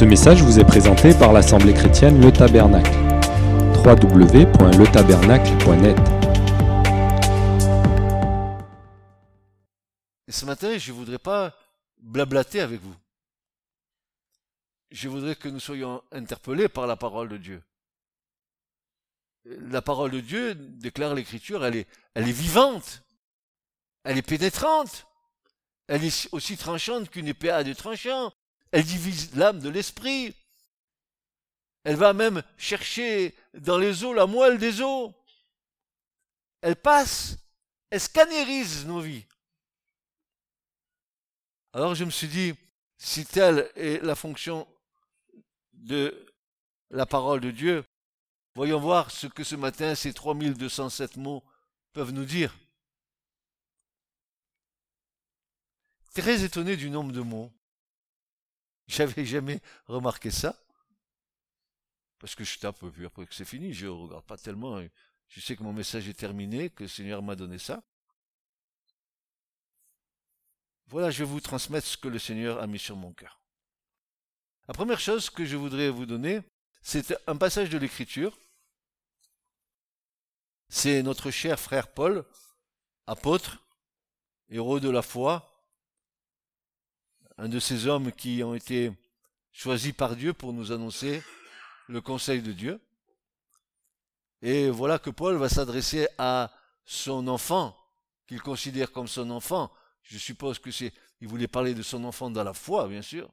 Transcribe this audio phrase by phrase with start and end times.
[0.00, 2.90] Ce message vous est présenté par l'Assemblée chrétienne Le Tabernacle.
[3.84, 5.98] www.letabernacle.net
[10.26, 11.54] Et ce matin, je ne voudrais pas
[11.98, 12.94] blablater avec vous.
[14.90, 17.62] Je voudrais que nous soyons interpellés par la parole de Dieu.
[19.44, 23.02] La parole de Dieu, déclare l'Écriture, elle est, elle est vivante,
[24.04, 25.06] elle est pénétrante,
[25.88, 28.32] elle est aussi tranchante qu'une épée à deux tranchants,
[28.72, 30.34] elle divise l'âme de l'esprit,
[31.84, 35.14] elle va même chercher dans les eaux la moelle des eaux,
[36.60, 37.36] elle passe,
[37.90, 39.26] elle scannérise nos vies.
[41.72, 42.54] Alors je me suis dit,
[42.98, 44.68] si telle est la fonction
[45.72, 46.26] de
[46.90, 47.84] la parole de Dieu,
[48.54, 51.44] voyons voir ce que ce matin ces 3207 mots
[51.92, 52.54] peuvent nous dire.
[56.14, 57.52] Très étonné du nombre de mots.
[58.90, 60.60] J'avais jamais remarqué ça.
[62.18, 64.82] Parce que je tape, puis après que c'est fini, je ne regarde pas tellement.
[65.28, 67.84] Je sais que mon message est terminé, que le Seigneur m'a donné ça.
[70.86, 73.40] Voilà, je vais vous transmettre ce que le Seigneur a mis sur mon cœur.
[74.66, 76.42] La première chose que je voudrais vous donner,
[76.82, 78.36] c'est un passage de l'Écriture.
[80.68, 82.24] C'est notre cher frère Paul,
[83.06, 83.64] apôtre,
[84.48, 85.49] héros de la foi,
[87.40, 88.92] un de ces hommes qui ont été
[89.50, 91.22] choisis par Dieu pour nous annoncer
[91.88, 92.78] le conseil de Dieu.
[94.42, 96.52] Et voilà que Paul va s'adresser à
[96.84, 97.74] son enfant,
[98.26, 102.30] qu'il considère comme son enfant, je suppose que c'est, il voulait parler de son enfant
[102.30, 103.30] dans la foi, bien sûr,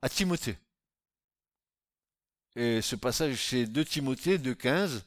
[0.00, 0.58] à Timothée.
[2.56, 5.02] Et ce passage, c'est 2 Timothée 2.15,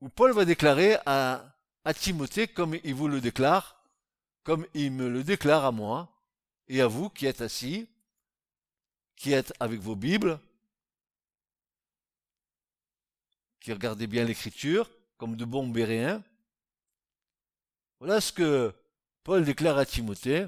[0.00, 3.79] où Paul va déclarer à, à Timothée, comme il vous le déclare,
[4.42, 6.08] comme il me le déclare à moi,
[6.68, 7.88] et à vous qui êtes assis,
[9.16, 10.40] qui êtes avec vos Bibles,
[13.60, 16.24] qui regardez bien l'écriture, comme de bons béréens,
[17.98, 18.74] voilà ce que
[19.24, 20.46] Paul déclare à Timothée.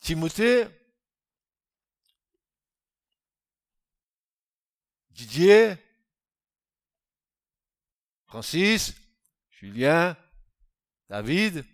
[0.00, 0.66] Timothée,
[5.10, 5.76] Didier,
[8.26, 8.94] Francis,
[9.56, 10.14] Julien,
[11.08, 11.64] David,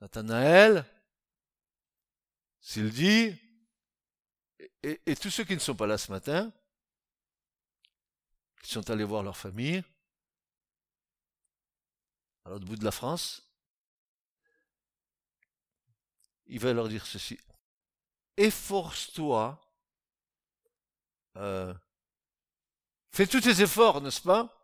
[0.00, 0.84] Nathanaël,
[2.60, 3.36] Sylvie,
[4.84, 6.52] et, tous ceux qui ne sont pas là ce matin,
[8.62, 9.82] qui sont allés voir leur famille,
[12.44, 13.42] à l'autre bout de la France,
[16.46, 17.38] il va leur dire ceci.
[18.36, 19.60] Efforce-toi,
[21.36, 21.74] euh,
[23.10, 24.61] fais tous tes efforts, n'est-ce pas,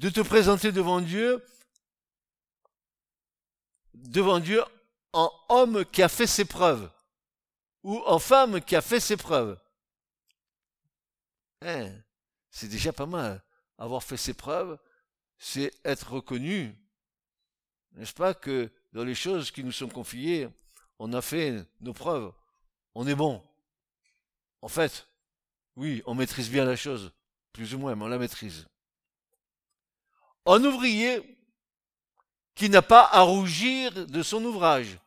[0.00, 1.44] de te présenter devant Dieu,
[3.92, 4.62] devant Dieu
[5.12, 6.90] en homme qui a fait ses preuves,
[7.82, 9.60] ou en femme qui a fait ses preuves.
[11.60, 11.92] Hein,
[12.50, 13.44] c'est déjà pas mal.
[13.76, 14.78] Avoir fait ses preuves,
[15.38, 16.74] c'est être reconnu
[17.92, 20.48] n'est-ce pas que dans les choses qui nous sont confiées,
[20.98, 22.32] on a fait nos preuves,
[22.94, 23.42] on est bon.
[24.62, 25.06] En fait,
[25.76, 27.12] oui, on maîtrise bien la chose,
[27.52, 28.66] plus ou moins, mais on la maîtrise.
[30.52, 31.38] Un ouvrier
[32.56, 34.98] qui n'a pas à rougir de son ouvrage.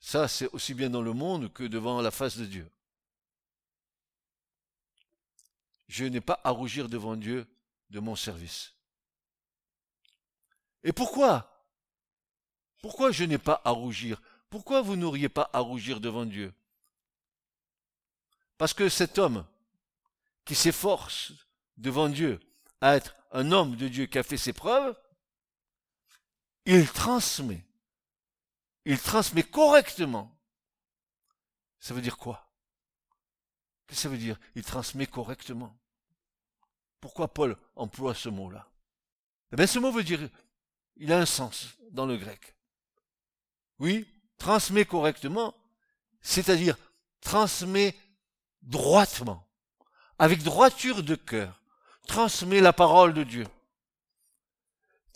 [0.00, 2.66] Ça, c'est aussi bien dans le monde que devant la face de Dieu.
[5.88, 7.46] Je n'ai pas à rougir devant Dieu
[7.90, 8.72] de mon service.
[10.82, 11.62] Et pourquoi?
[12.80, 14.22] Pourquoi je n'ai pas à rougir?
[14.48, 16.54] Pourquoi vous n'auriez pas à rougir devant Dieu?
[18.56, 19.44] Parce que cet homme
[20.46, 21.34] qui s'efforce
[21.76, 22.40] devant Dieu
[22.80, 24.96] à être un homme de Dieu qui a fait ses preuves,
[26.64, 27.64] il transmet.
[28.84, 30.36] Il transmet correctement.
[31.80, 32.50] Ça veut dire quoi?
[33.86, 34.38] Qu'est-ce que ça veut dire?
[34.54, 35.76] Il transmet correctement.
[37.00, 38.68] Pourquoi Paul emploie ce mot-là?
[39.52, 40.28] Eh bien, ce mot veut dire
[40.96, 42.56] il a un sens dans le grec.
[43.78, 44.08] Oui,
[44.38, 45.54] transmet correctement,
[46.20, 46.76] c'est-à-dire
[47.20, 47.94] transmet
[48.62, 49.46] droitement,
[50.18, 51.62] avec droiture de cœur,
[52.06, 53.46] transmet la parole de Dieu.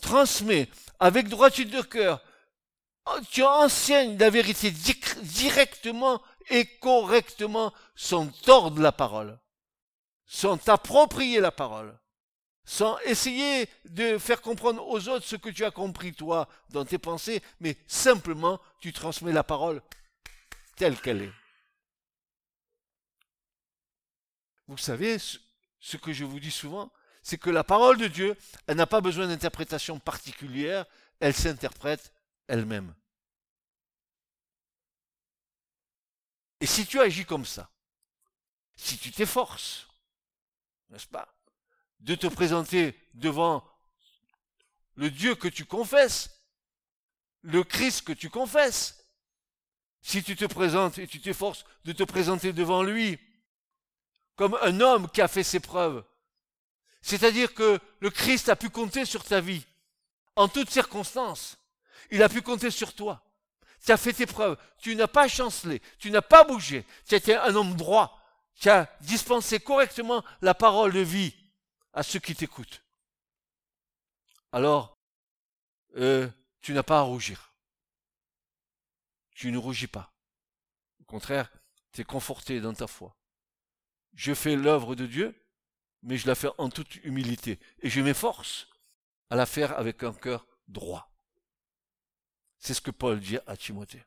[0.03, 2.23] Transmet avec droiture de cœur.
[3.07, 9.39] Oh, tu enseignes la vérité directement et correctement sans tordre la parole,
[10.27, 11.99] sans t'approprier la parole
[12.71, 16.99] sans essayer de faire comprendre aux autres ce que tu as compris toi dans tes
[16.99, 19.83] pensées, mais simplement tu transmets la parole
[20.77, 21.33] telle qu'elle est.
[24.69, 25.17] Vous savez,
[25.81, 26.93] ce que je vous dis souvent,
[27.23, 28.37] c'est que la parole de Dieu,
[28.67, 30.87] elle n'a pas besoin d'interprétation particulière,
[31.19, 32.12] elle s'interprète
[32.47, 32.94] elle-même.
[36.61, 37.71] Et si tu agis comme ça,
[38.77, 39.88] si tu t'efforces,
[40.91, 41.35] n'est-ce pas,
[42.00, 43.65] de te présenter devant
[44.94, 46.43] le Dieu que tu confesses,
[47.43, 49.06] le Christ que tu confesses,
[50.03, 53.19] si tu te présentes et tu t'efforces de te présenter devant lui
[54.37, 56.05] comme un homme qui a fait ses preuves,
[57.03, 59.65] c'est-à-dire que le Christ a pu compter sur ta vie
[60.37, 61.59] en toutes circonstances,
[62.11, 63.23] il a pu compter sur toi.
[63.85, 67.35] Tu as fait tes preuves, tu n'as pas chancelé, tu n'as pas bougé, tu été
[67.35, 68.21] un homme droit,
[68.55, 71.35] tu as dispensé correctement la parole de vie
[71.94, 72.83] à ceux qui t'écoutent.
[74.53, 74.99] Alors,
[75.97, 76.29] euh,
[76.61, 77.55] tu n'as pas à rougir.
[79.35, 80.12] Tu ne rougis pas.
[81.00, 81.50] Au contraire,
[81.93, 83.17] tu es conforté dans ta foi.
[84.15, 85.35] Je fais l'œuvre de Dieu,
[86.03, 87.59] mais je la fais en toute humilité.
[87.81, 88.69] Et je m'efforce
[89.31, 91.11] à la faire avec un cœur droit.
[92.59, 94.05] C'est ce que Paul dit à Timothée.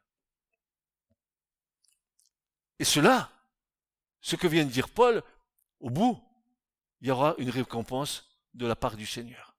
[2.79, 3.31] Et cela,
[4.21, 5.23] ce que vient de dire Paul,
[5.79, 6.21] au bout,
[7.01, 9.55] il y aura une récompense de la part du Seigneur.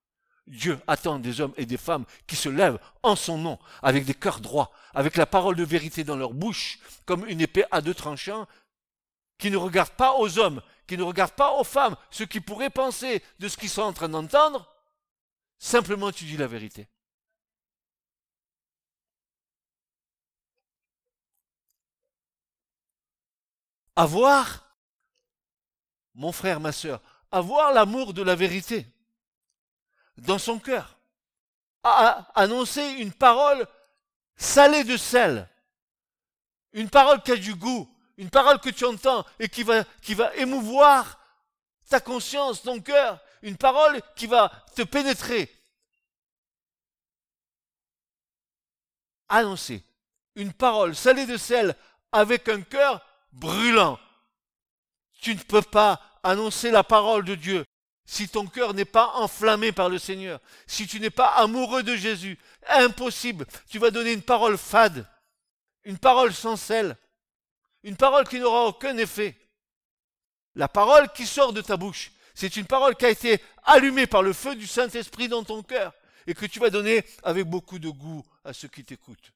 [0.47, 4.13] Dieu attend des hommes et des femmes qui se lèvent en son nom, avec des
[4.13, 7.95] cœurs droits, avec la parole de vérité dans leur bouche, comme une épée à deux
[7.95, 8.47] tranchants,
[9.37, 12.69] qui ne regardent pas aux hommes, qui ne regardent pas aux femmes, ce qui pourraient
[12.69, 14.67] penser de ce qu'ils sont en train d'entendre,
[15.57, 16.87] simplement tu dis la vérité.
[23.95, 24.77] avoir,
[26.13, 27.01] mon frère, ma sœur,
[27.31, 28.85] avoir l'amour de la vérité
[30.17, 30.97] dans son cœur,
[31.83, 33.67] à annoncer une parole
[34.35, 35.49] salée de sel,
[36.73, 39.83] une parole qui a du goût, une parole que tu entends et qui va,
[40.35, 41.19] émouvoir
[41.89, 45.51] ta conscience, ton cœur, une parole qui va te pénétrer.
[49.27, 49.83] Annoncer
[50.35, 51.75] une parole salée de sel
[52.11, 53.99] avec un cœur brûlant.
[55.21, 57.65] Tu ne peux pas annoncer la parole de Dieu
[58.05, 61.95] si ton cœur n'est pas enflammé par le Seigneur, si tu n'es pas amoureux de
[61.95, 62.37] Jésus.
[62.67, 63.45] Impossible.
[63.67, 65.07] Tu vas donner une parole fade,
[65.83, 66.95] une parole sans sel,
[67.85, 69.37] une parole qui n'aura aucun effet.
[70.55, 74.23] La parole qui sort de ta bouche, c'est une parole qui a été allumée par
[74.23, 75.93] le feu du Saint-Esprit dans ton cœur
[76.27, 79.31] et que tu vas donner avec beaucoup de goût à ceux qui t'écoutent.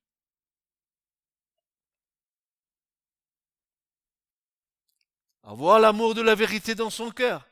[5.44, 7.48] avoir l'amour de la vérité dans son cœur,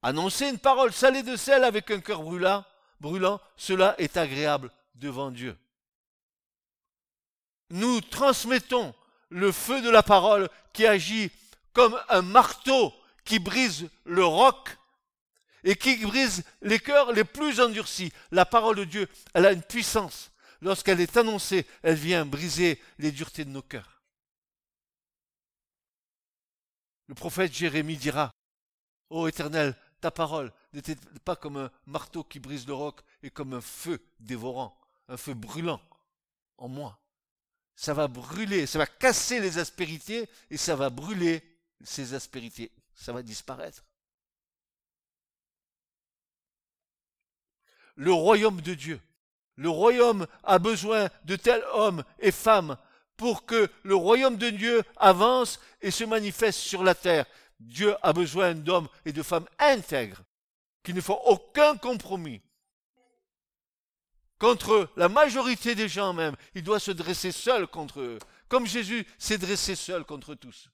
[0.00, 2.64] annoncer une parole salée de sel avec un cœur brûlant,
[3.00, 5.54] brûlant, cela est agréable devant Dieu.
[7.68, 8.94] Nous transmettons
[9.30, 11.30] le feu de la parole qui agit
[11.72, 12.92] comme un marteau
[13.24, 14.76] qui brise le roc
[15.64, 18.12] et qui brise les cœurs les plus endurcis.
[18.30, 20.30] La parole de Dieu, elle a une puissance.
[20.60, 24.02] Lorsqu'elle est annoncée, elle vient briser les duretés de nos cœurs.
[27.06, 28.30] Le prophète Jérémie dira,
[29.10, 33.54] Ô Éternel, ta parole n'était pas comme un marteau qui brise le roc et comme
[33.54, 34.78] un feu dévorant,
[35.08, 35.80] un feu brûlant
[36.58, 36.98] en moi.
[37.78, 41.44] Ça va brûler, ça va casser les aspérités et ça va brûler
[41.84, 42.72] ces aspérités.
[42.92, 43.84] Ça va disparaître.
[47.94, 49.00] Le royaume de Dieu.
[49.54, 52.76] Le royaume a besoin de tels hommes et femmes
[53.16, 57.26] pour que le royaume de Dieu avance et se manifeste sur la terre.
[57.60, 60.24] Dieu a besoin d'hommes et de femmes intègres,
[60.82, 62.42] qui ne font aucun compromis.
[64.38, 68.18] Contre la majorité des gens même, il doit se dresser seul contre eux,
[68.48, 70.70] comme Jésus s'est dressé seul contre tous.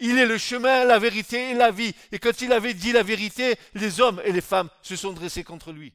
[0.00, 1.94] Il est le chemin, la vérité et la vie.
[2.12, 5.44] Et quand il avait dit la vérité, les hommes et les femmes se sont dressés
[5.44, 5.92] contre lui.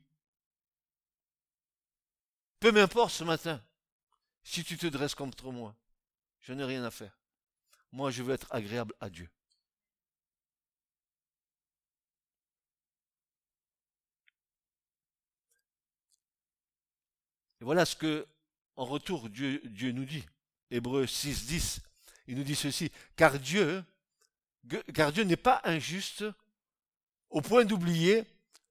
[2.60, 3.62] Peu m'importe ce matin
[4.44, 5.76] si tu te dresses contre moi,
[6.42, 7.18] je n'ai rien à faire.
[7.92, 9.30] Moi, je veux être agréable à Dieu.
[17.64, 18.28] Voilà ce que,
[18.76, 20.24] en retour, Dieu, Dieu nous dit.
[20.72, 21.80] Hébreu 6, 10.
[22.28, 22.92] Il nous dit ceci.
[23.16, 23.84] Car Dieu,
[24.94, 26.26] car Dieu n'est pas injuste
[27.30, 28.24] au point d'oublier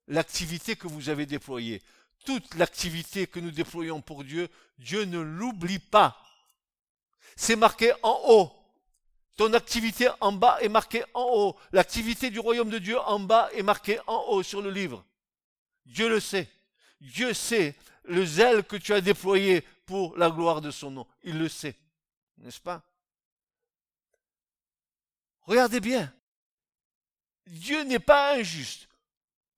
[0.08, 1.82] l'activité que vous avez déployée
[2.24, 6.16] toute l'activité que nous déployons pour Dieu, Dieu ne l'oublie pas.
[7.36, 8.52] C'est marqué en haut.
[9.36, 11.56] Ton activité en bas est marquée en haut.
[11.72, 15.04] L'activité du royaume de Dieu en bas est marquée en haut sur le livre.
[15.86, 16.48] Dieu le sait.
[17.00, 21.06] Dieu sait le zèle que tu as déployé pour la gloire de son nom.
[21.22, 21.76] Il le sait.
[22.38, 22.82] N'est-ce pas?
[25.42, 26.12] Regardez bien.
[27.46, 28.88] Dieu n'est pas injuste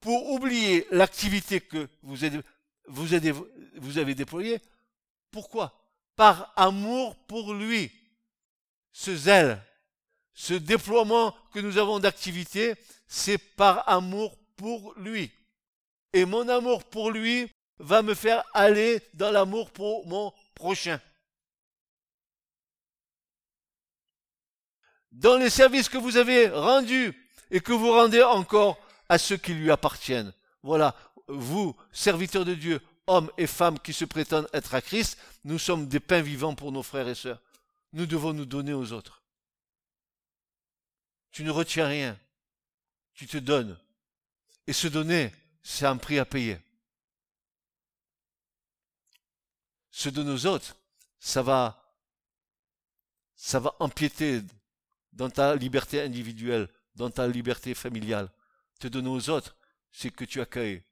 [0.01, 2.41] pour oublier l'activité que vous avez
[2.87, 3.33] vous avez,
[3.77, 4.61] vous avez déployé.
[5.31, 5.81] Pourquoi?
[6.17, 7.91] Par amour pour lui.
[8.93, 9.61] Ce zèle,
[10.35, 12.75] ce déploiement que nous avons d'activité,
[13.09, 15.33] c'est par amour pour lui.
[16.13, 21.01] Et mon amour pour lui va me faire aller dans l'amour pour mon prochain.
[25.13, 27.15] Dans les services que vous avez rendus
[27.51, 28.79] et que vous rendez encore
[29.09, 30.33] à ceux qui lui appartiennent.
[30.63, 30.97] Voilà,
[31.29, 35.87] vous, serviteurs de Dieu, hommes et femmes qui se prétendent être à Christ, nous sommes
[35.87, 37.41] des pains vivants pour nos frères et sœurs.
[37.93, 39.23] Nous devons nous donner aux autres.
[41.31, 42.19] Tu ne retiens rien.
[43.15, 43.79] Tu te donnes.
[44.67, 46.59] Et se donner, c'est un prix à payer.
[49.95, 50.75] Se donner aux autres,
[51.21, 51.95] ça va,
[53.37, 54.43] ça va empiéter
[55.13, 58.29] dans ta liberté individuelle, dans ta liberté familiale.
[58.81, 59.55] Te donner aux autres,
[59.93, 60.83] c'est que tu accueilles.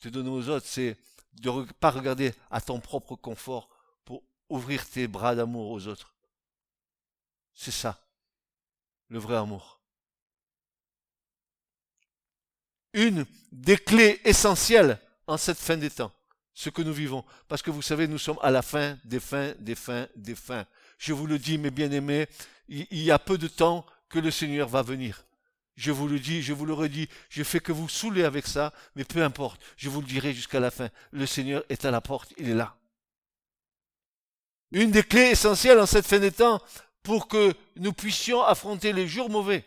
[0.00, 0.98] Te donner aux autres, c'est
[1.34, 3.68] de ne pas regarder à ton propre confort
[4.04, 6.12] pour ouvrir tes bras d'amour aux autres.
[7.54, 8.04] C'est ça,
[9.06, 9.80] le vrai amour.
[12.92, 16.12] Une des clés essentielles en cette fin des temps,
[16.56, 19.52] ce que nous vivons, parce que vous savez, nous sommes à la fin des fins,
[19.58, 20.64] des fins, des fins.
[20.96, 22.28] Je vous le dis, mes bien-aimés,
[22.68, 25.26] il y a peu de temps que le Seigneur va venir.
[25.76, 28.72] Je vous le dis, je vous le redis, je fais que vous saouler avec ça,
[28.94, 30.88] mais peu importe, je vous le dirai jusqu'à la fin.
[31.10, 32.74] Le Seigneur est à la porte, il est là.
[34.72, 36.62] Une des clés essentielles en cette fin des temps
[37.02, 39.62] pour que nous puissions affronter les jours mauvais.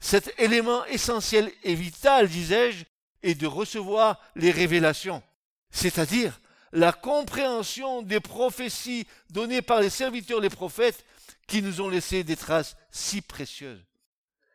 [0.00, 2.84] Cet élément essentiel et vital, disais-je,
[3.22, 5.22] est de recevoir les révélations,
[5.70, 6.40] c'est-à-dire
[6.72, 11.04] la compréhension des prophéties données par les serviteurs, les prophètes,
[11.46, 13.82] qui nous ont laissé des traces si précieuses.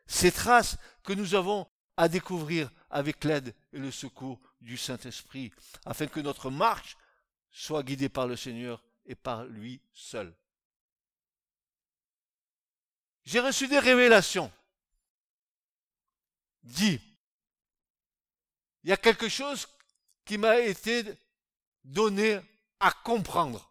[0.06, 1.66] Ces traces que nous avons
[1.96, 5.52] à découvrir avec l'aide et le secours du Saint-Esprit,
[5.84, 6.96] afin que notre marche
[7.50, 10.34] soit guidée par le Seigneur et par lui seul.
[13.24, 14.52] J'ai reçu des révélations.
[16.62, 17.00] Dit,
[18.82, 19.66] il y a quelque chose
[20.24, 21.04] qui m'a été
[21.84, 22.40] donné
[22.80, 23.70] à comprendre.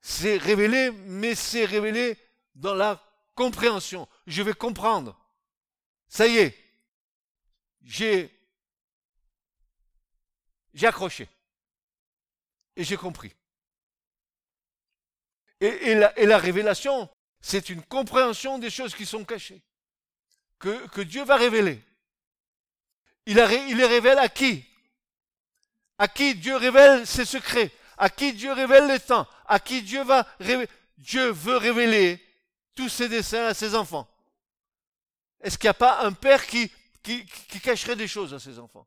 [0.00, 2.16] C'est révélé, mais c'est révélé
[2.54, 3.02] dans la
[3.34, 4.08] compréhension.
[4.26, 5.18] Je vais comprendre.
[6.08, 6.58] Ça y est,
[7.82, 8.38] j'ai
[10.74, 11.28] j'ai accroché.
[12.76, 13.34] Et j'ai compris.
[15.60, 17.10] Et, la, révélation,
[17.40, 19.60] c'est une compréhension des choses qui sont cachées.
[20.60, 21.82] Que, que Dieu va révéler.
[23.28, 24.64] Il, les révèle à qui?
[25.98, 27.70] À qui Dieu révèle ses secrets?
[27.98, 29.26] À qui Dieu révèle les temps?
[29.46, 30.68] À qui Dieu va révéler
[30.98, 32.20] Dieu veut révéler
[32.74, 34.08] tous ses desseins à ses enfants.
[35.40, 37.24] Est-ce qu'il n'y a pas un père qui, qui,
[37.62, 38.86] cacherait des choses à ses enfants?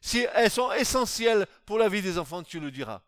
[0.00, 3.02] Si elles sont essentielles pour la vie des enfants, tu le diras.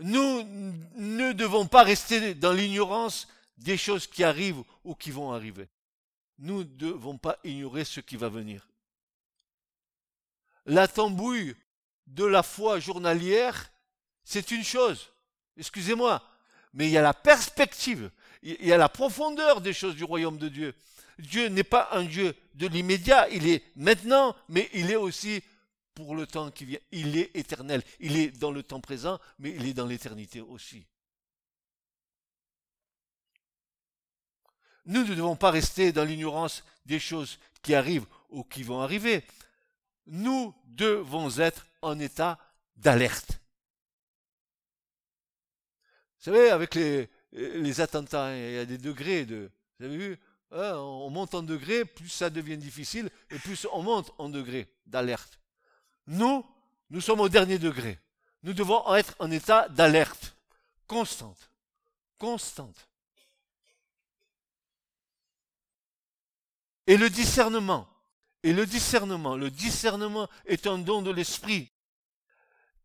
[0.00, 0.42] Nous
[0.96, 3.28] ne devons pas rester dans l'ignorance
[3.58, 5.68] des choses qui arrivent ou qui vont arriver.
[6.38, 8.66] Nous ne devons pas ignorer ce qui va venir.
[10.64, 11.54] La tambouille
[12.06, 13.70] de la foi journalière,
[14.24, 15.10] c'est une chose.
[15.58, 16.22] Excusez-moi.
[16.72, 18.10] Mais il y a la perspective,
[18.42, 20.74] il y a la profondeur des choses du royaume de Dieu.
[21.18, 25.42] Dieu n'est pas un Dieu de l'immédiat, il est maintenant, mais il est aussi
[26.04, 26.78] pour le temps qui vient.
[26.92, 27.82] Il est éternel.
[27.98, 30.86] Il est dans le temps présent, mais il est dans l'éternité aussi.
[34.86, 39.24] Nous ne devons pas rester dans l'ignorance des choses qui arrivent ou qui vont arriver.
[40.06, 42.38] Nous devons être en état
[42.76, 43.40] d'alerte.
[46.18, 49.50] Vous savez, avec les, attentats, il y a des degrés de...
[49.78, 50.18] Vous avez vu
[50.50, 54.68] hein, On monte en degrés, plus ça devient difficile, et plus on monte en degrés
[54.86, 55.39] d'alerte.
[56.06, 56.44] Nous,
[56.90, 57.98] nous sommes au dernier degré.
[58.42, 60.34] Nous devons être en état d'alerte
[60.86, 61.50] constante.
[62.18, 62.88] Constante.
[66.86, 67.88] Et le discernement.
[68.42, 69.36] Et le discernement.
[69.36, 71.70] Le discernement est un don de l'esprit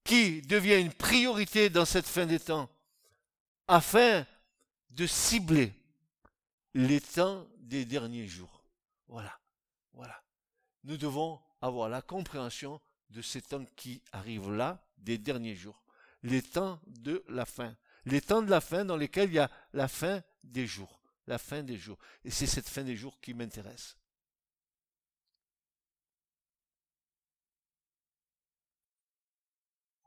[0.04, 2.70] qui devient une priorité dans cette fin des temps
[3.68, 4.26] afin
[4.92, 5.74] de cibler
[6.76, 8.64] les temps des derniers jours.
[9.08, 9.40] Voilà,
[9.94, 10.22] voilà.
[10.84, 15.84] Nous devons avoir la compréhension de ces temps qui arrivent là, des derniers jours.
[16.24, 17.76] Les temps de la fin.
[18.06, 21.00] Les temps de la fin dans lesquels il y a la fin des jours.
[21.28, 21.98] La fin des jours.
[22.24, 23.98] Et c'est cette fin des jours qui m'intéresse.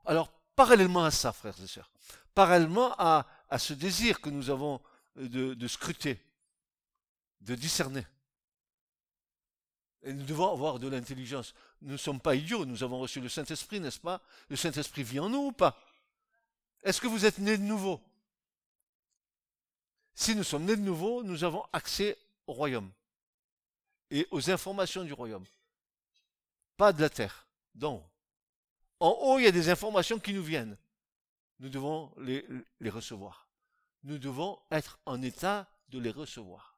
[0.05, 1.91] Alors, parallèlement à ça, frères et sœurs,
[2.33, 3.27] parallèlement à,
[3.57, 4.81] ce désir que nous avons
[5.15, 6.19] de, scruter
[7.41, 8.05] de discerner.
[10.03, 11.53] Et nous devons avoir de l'intelligence.
[11.81, 14.21] Nous ne sommes pas idiots, nous avons reçu le Saint-Esprit, n'est-ce pas?
[14.47, 15.77] Le Saint-Esprit vit en nous ou pas?
[16.83, 18.01] Est-ce que vous êtes nés de nouveau?
[20.13, 22.91] Si nous sommes nés de nouveau, nous avons accès au royaume
[24.11, 25.45] et aux informations du royaume.
[26.77, 27.47] Pas de la terre.
[27.75, 28.03] Donc,
[28.99, 30.77] en haut, il y a des informations qui nous viennent.
[31.59, 32.45] Nous devons les,
[32.79, 33.47] les recevoir.
[34.03, 36.68] Nous devons être en état de les recevoir.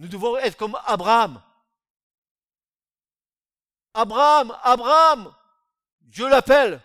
[0.00, 1.42] Nous devons être comme Abraham.
[3.92, 5.30] Abraham, Abraham,
[6.00, 6.80] Dieu l'appelle.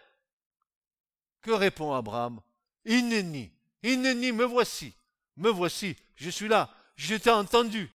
[1.41, 2.41] Que répond Abraham?
[2.83, 3.53] Inneni,
[3.83, 4.93] Inneni, me voici,
[5.37, 7.89] me voici, je suis là, je t'ai entendu.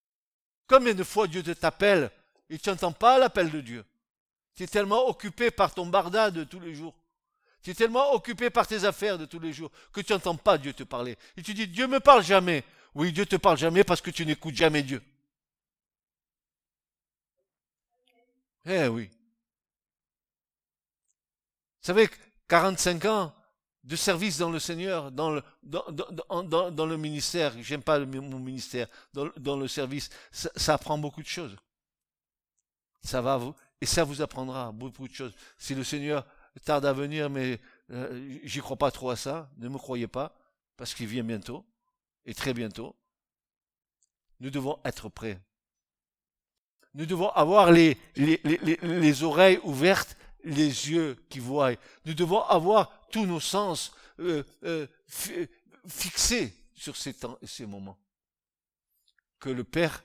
[0.66, 2.10] Combien de fois Dieu t'appelle?
[2.50, 3.86] Et tu n'entends pas l'appel de Dieu
[4.54, 6.94] Tu es tellement occupé par ton barda de tous les jours.
[7.62, 10.58] Tu es tellement occupé par tes affaires de tous les jours que tu n'entends pas
[10.58, 11.16] Dieu te parler.
[11.38, 12.64] Et tu dis, Dieu me parle jamais.
[12.96, 15.02] Oui, Dieu te parle jamais parce que tu n'écoutes jamais Dieu.
[18.64, 19.10] Eh oui.
[21.82, 22.08] Vous savez,
[22.48, 23.34] 45 ans
[23.84, 28.88] de service dans le Seigneur, dans le, dans, dans, le ministère, j'aime pas mon ministère,
[29.12, 31.54] dans, le service, ça, apprend beaucoup de choses.
[33.02, 35.34] Ça va vous, et ça vous apprendra beaucoup de choses.
[35.58, 36.26] Si le Seigneur
[36.64, 37.60] tarde à venir, mais
[37.90, 40.34] euh, j'y crois pas trop à ça, ne me croyez pas,
[40.78, 41.62] parce qu'il vient bientôt
[42.26, 42.94] et très bientôt,
[44.40, 45.40] nous devons être prêts.
[46.94, 51.72] Nous devons avoir les, les, les, les oreilles ouvertes, les yeux qui voient.
[52.04, 54.86] Nous devons avoir tous nos sens euh, euh,
[55.86, 57.98] fixés sur ces temps et ces moments
[59.38, 60.04] que le Père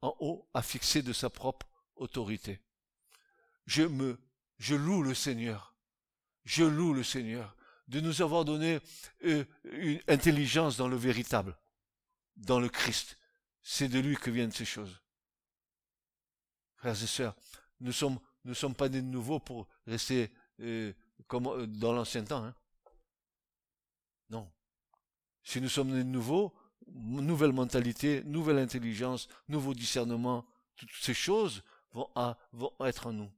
[0.00, 2.60] en haut a fixé de sa propre autorité.
[3.66, 4.18] Je me,
[4.58, 5.74] je loue le Seigneur.
[6.44, 7.56] Je loue le Seigneur
[7.88, 8.78] de nous avoir donné
[9.24, 11.56] euh, une intelligence dans le véritable,
[12.36, 13.18] dans le Christ.
[13.62, 15.00] C'est de lui que viennent ces choses.
[16.76, 17.34] Frères et sœurs,
[17.80, 20.92] nous sommes, ne sommes pas nés de nouveau pour rester euh,
[21.26, 22.44] comme euh, dans l'ancien temps.
[22.44, 22.54] Hein.
[24.30, 24.52] Non.
[25.42, 26.54] Si nous sommes nés de nouveau,
[26.86, 30.46] nouvelle mentalité, nouvelle intelligence, nouveau discernement,
[30.76, 32.08] toutes ces choses vont,
[32.52, 33.32] vont être en nous.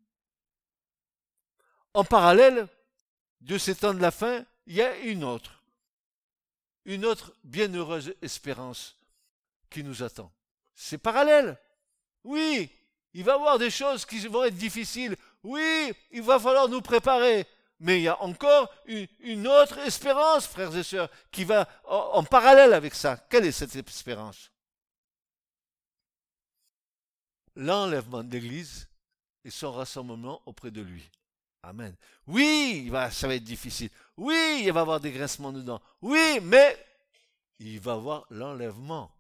[1.94, 2.68] En parallèle,
[3.40, 5.62] de ces temps de la fin, il y a une autre,
[6.85, 8.96] une autre bienheureuse espérance
[9.68, 10.33] qui nous attend.
[10.74, 11.59] C'est parallèle.
[12.24, 12.70] Oui,
[13.14, 15.16] il va y avoir des choses qui vont être difficiles.
[15.42, 17.46] Oui, il va falloir nous préparer.
[17.81, 22.74] Mais il y a encore une, autre espérance, frères et sœurs, qui va en parallèle
[22.74, 23.16] avec ça.
[23.31, 24.53] Quelle est cette espérance?
[27.57, 28.88] L'enlèvement de l'Église
[29.44, 31.11] et son rassemblement auprès de lui.
[31.62, 31.94] Amen.
[32.27, 33.90] Oui, ça va être difficile.
[34.16, 35.81] Oui, il va y avoir des grincements dedans.
[36.01, 36.77] Oui, mais
[37.59, 39.14] il va y avoir l'enlèvement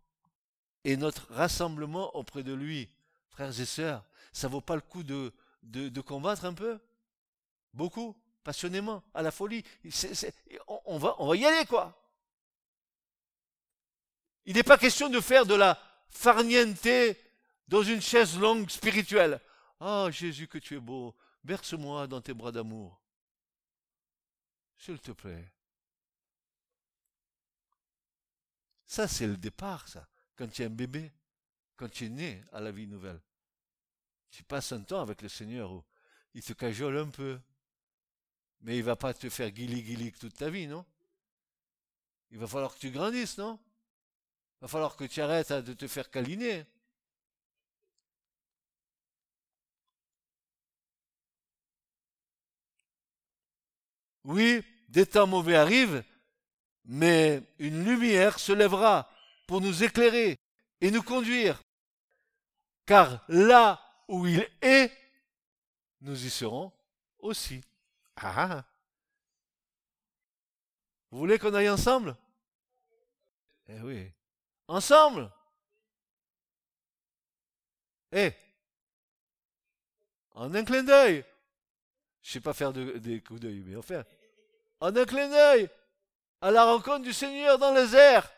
[0.84, 2.88] et notre rassemblement auprès de lui.
[3.28, 6.78] Frères et sœurs, ça vaut pas le coup de, de, combattre un peu?
[7.72, 8.16] Beaucoup?
[8.42, 9.02] Passionnément?
[9.14, 9.62] À la folie?
[10.86, 11.96] On, va, on va y aller, quoi
[14.46, 16.88] Il n'est pas question de faire de la farniente
[17.68, 19.40] dans une chaise longue spirituelle.
[19.78, 21.14] Ah, Jésus, que tu es beau.
[21.44, 23.00] Berce-moi dans tes bras d'amour.
[24.76, 25.52] S'il te plaît.
[28.86, 30.08] Ça, c'est le départ, ça.
[30.36, 31.12] Quand tu es un bébé,
[31.76, 33.20] quand tu es né à la vie nouvelle.
[34.30, 35.84] Tu passes un temps avec le Seigneur où
[36.34, 37.40] il te cajole un peu.
[38.62, 40.84] Mais il va pas te faire guili toute ta vie, non?
[42.30, 43.58] Il va falloir que tu grandisses, non?
[44.56, 46.66] Il va falloir que tu arrêtes de te faire câliner.
[54.30, 56.04] Oui, des temps mauvais arrivent,
[56.84, 59.10] mais une lumière se lèvera
[59.48, 60.38] pour nous éclairer
[60.80, 61.60] et nous conduire.
[62.86, 64.92] Car là où il est,
[66.02, 66.72] nous y serons
[67.18, 67.60] aussi.
[68.14, 68.64] Ah.
[71.10, 72.16] Vous voulez qu'on aille ensemble?
[73.66, 74.12] Eh oui.
[74.68, 75.28] Ensemble?
[78.12, 78.32] Eh
[80.36, 81.24] En un clin d'œil.
[82.22, 84.04] Je ne sais pas faire des coups d'œil, mais enfin.
[84.80, 85.70] En un clin d'œil.
[86.40, 88.30] À la rencontre du Seigneur dans les airs.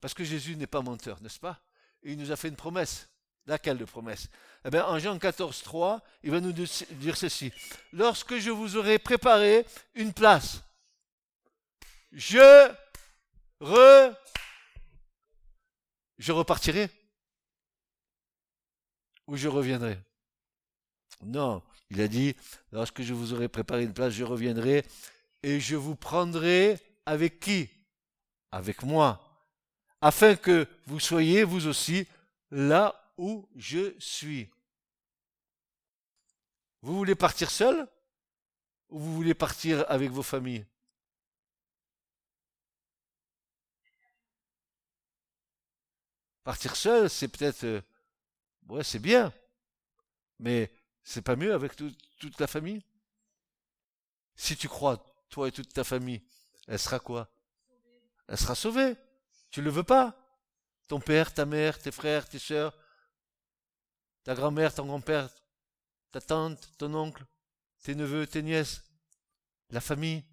[0.00, 1.60] Parce que Jésus n'est pas menteur, n'est-ce pas?
[2.02, 3.08] Il nous a fait une promesse.
[3.46, 4.28] Laquelle de promesse
[4.64, 7.52] Eh bien, en Jean 14, 3, il va nous dire ceci.
[7.92, 10.62] Lorsque je vous aurai préparé une place,
[12.12, 12.72] je
[13.60, 14.14] re...
[16.16, 16.88] Je repartirai
[19.26, 19.98] ou je reviendrai?
[21.22, 21.62] Non,
[21.94, 22.34] il a dit,
[22.72, 24.84] lorsque je vous aurai préparé une place, je reviendrai
[25.42, 27.70] et je vous prendrai avec qui?
[28.50, 29.20] Avec moi.
[30.00, 32.06] Afin que vous soyez, vous aussi,
[32.50, 34.50] là où je suis.
[36.82, 37.88] Vous voulez partir seul
[38.88, 40.66] ou vous voulez partir avec vos familles?
[46.42, 47.64] Partir seul, c'est peut-être...
[47.64, 47.80] euh,
[48.68, 49.32] ouais, c'est bien.
[50.38, 50.70] Mais
[51.04, 52.82] c'est pas mieux avec tout- toute la famille?
[54.34, 56.22] Si tu crois, toi et toute ta famille,
[56.66, 57.30] elle sera quoi?
[58.26, 58.96] Elle sera sauvée.
[59.50, 60.16] Tu le veux pas?
[60.88, 62.76] Ton père, ta mère, tes frères, tes sœurs,
[64.24, 65.30] ta grand-mère, ton grand-père,
[66.10, 67.24] ta tante, ton oncle,
[67.82, 68.82] tes neveux, tes nièces,
[69.70, 70.24] la famille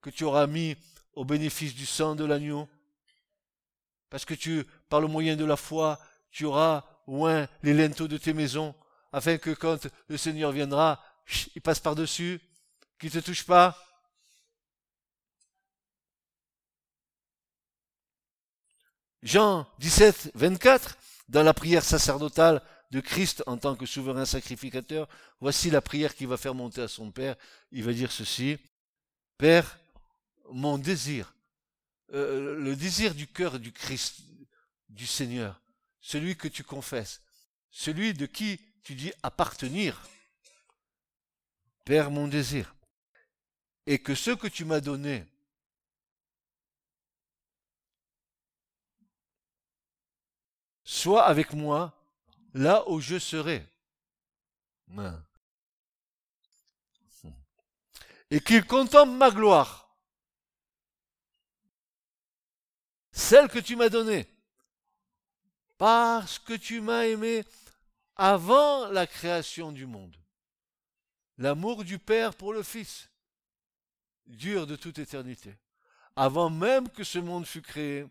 [0.00, 0.76] que tu auras mis
[1.12, 2.68] au bénéfice du sang de l'agneau.
[4.10, 5.98] Parce que tu, par le moyen de la foi,
[6.30, 8.74] tu auras oint les linteaux de tes maisons,
[9.12, 11.02] afin que quand le Seigneur viendra,
[11.54, 12.40] il passe par-dessus,
[12.98, 13.76] qu'il ne te touche pas.
[19.22, 20.96] Jean 17, 24,
[21.28, 25.08] dans la prière sacerdotale de Christ en tant que souverain sacrificateur,
[25.40, 27.36] voici la prière qu'il va faire monter à son Père.
[27.72, 28.58] Il va dire ceci,
[29.36, 29.78] Père,
[30.50, 31.34] mon désir,
[32.14, 34.20] euh, le désir du cœur du Christ,
[34.88, 35.60] du Seigneur,
[36.00, 37.20] celui que tu confesses,
[37.70, 40.00] celui de qui tu dis appartenir,
[41.84, 42.74] Père, mon désir,
[43.84, 45.26] et que ce que tu m'as donné,
[50.84, 51.92] soit avec moi
[52.54, 53.62] là où je serai.
[54.96, 55.22] Hein.
[58.30, 59.94] Et qu'il contemple ma gloire,
[63.12, 64.26] celle que tu m'as donnée,
[65.76, 67.44] parce que tu m'as aimé
[68.18, 70.16] avant la création du monde.
[71.38, 73.08] L'amour du Père pour le Fils
[74.26, 75.56] dure de toute éternité.
[76.16, 78.06] Avant même que ce monde fût créé,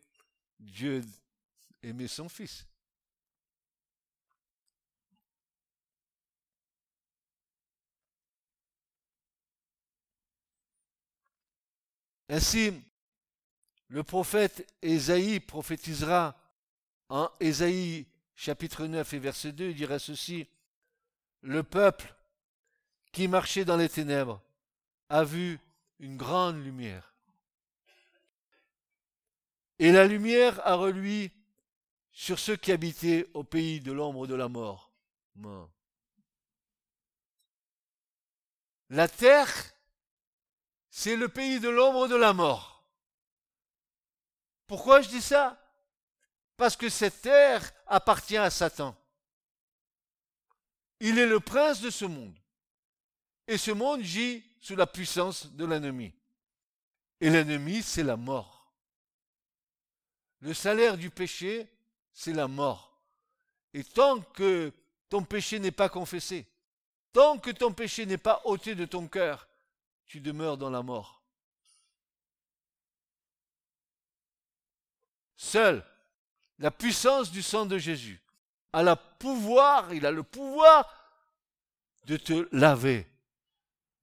[0.60, 1.04] Dieu
[1.84, 2.66] aimait son Fils.
[12.30, 12.74] Ainsi,
[13.90, 16.36] le prophète Ésaïe prophétisera
[17.10, 18.06] en Ésaïe
[18.38, 20.48] chapitre 9 et verset 2, il dira ceci,
[21.42, 22.16] Le peuple
[23.12, 24.42] qui marchait dans les ténèbres
[25.10, 25.60] a vu
[26.00, 27.16] une grande lumière.
[29.80, 31.32] Et la lumière a reluit
[32.12, 34.92] sur ceux qui habitaient au pays de l'ombre de la mort.
[35.36, 35.70] Mort.
[38.90, 39.52] La terre,
[40.90, 42.84] c'est le pays de l'ombre de la mort.
[44.68, 45.60] Pourquoi je dis ça?
[46.58, 48.96] Parce que cette terre appartient à Satan.
[51.00, 52.36] Il est le prince de ce monde.
[53.48, 56.14] Et ce monde gît sous la puissance de l'ennemi.
[57.22, 58.74] Et l'ennemi, c'est la mort.
[60.40, 61.68] Le salaire du péché,
[62.12, 63.00] c'est la mort.
[63.74, 64.74] Et tant que
[65.10, 66.48] ton péché n'est pas confessé,
[67.14, 69.48] tant que ton péché n'est pas ôté de ton cœur,
[70.06, 71.22] tu demeures dans la mort.
[75.36, 75.86] Seule
[76.60, 78.22] la puissance du sang de Jésus
[78.74, 80.88] a le pouvoir, il a le pouvoir
[82.06, 83.08] de te laver,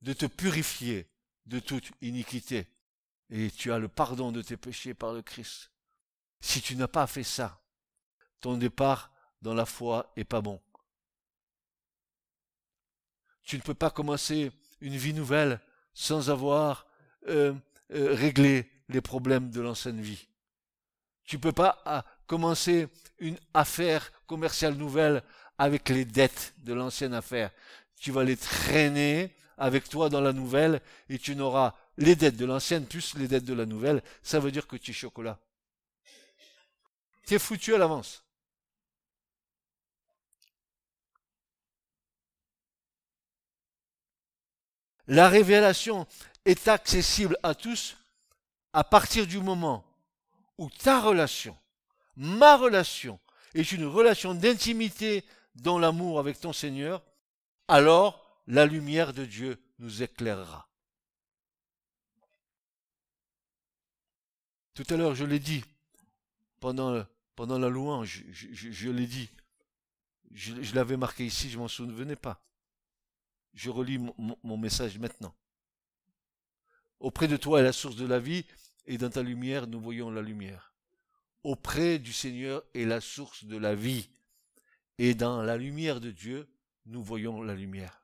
[0.02, 1.08] de te purifier
[1.46, 2.66] de toute iniquité.
[3.30, 5.70] Et tu as le pardon de tes péchés par le Christ.
[6.40, 7.60] Si tu n'as pas fait ça,
[8.40, 10.60] ton départ dans la foi est pas bon.
[13.42, 15.60] Tu ne peux pas commencer une vie nouvelle
[15.94, 16.86] sans avoir
[17.28, 17.54] euh,
[17.92, 20.28] euh, réglé les problèmes de l'ancienne vie.
[21.24, 25.22] Tu ne peux pas ah, commencer une affaire commerciale nouvelle
[25.58, 27.50] avec les dettes de l'ancienne affaire.
[28.00, 32.44] Tu vas les traîner avec toi dans la nouvelle et tu n'auras les dettes de
[32.44, 34.02] l'ancienne plus les dettes de la nouvelle.
[34.22, 35.38] Ça veut dire que tu es chocolat.
[37.26, 38.24] Tu es foutu à l'avance.
[45.06, 46.06] La révélation
[46.44, 47.96] est accessible à tous
[48.72, 49.84] à partir du moment
[50.56, 51.56] où ta relation,
[52.16, 53.20] ma relation,
[53.54, 55.24] est une relation d'intimité
[55.54, 57.02] dans l'amour avec ton Seigneur,
[57.68, 60.68] alors la lumière de Dieu nous éclairera.
[64.74, 65.64] Tout à l'heure, je l'ai dit,
[66.58, 67.06] pendant,
[67.38, 69.30] la louange, je, l'ai dit,
[70.32, 72.44] je, l'avais marqué ici, je m'en souvenais pas.
[73.52, 75.32] Je relis mon message maintenant.
[76.98, 78.44] Auprès de toi est la source de la vie,
[78.86, 80.73] et dans ta lumière, nous voyons la lumière.
[81.44, 84.08] Auprès du Seigneur est la source de la vie,
[84.98, 86.48] et dans la lumière de Dieu,
[86.86, 88.02] nous voyons la lumière.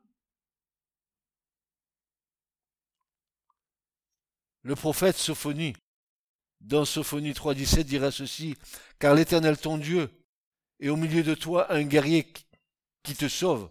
[4.62, 5.74] Le prophète Sophonie
[6.61, 8.57] dans Sophonie 3.17 dira ceci,
[8.98, 10.11] car l'Éternel ton Dieu
[10.79, 12.31] est au milieu de toi un guerrier
[13.03, 13.70] qui te sauve.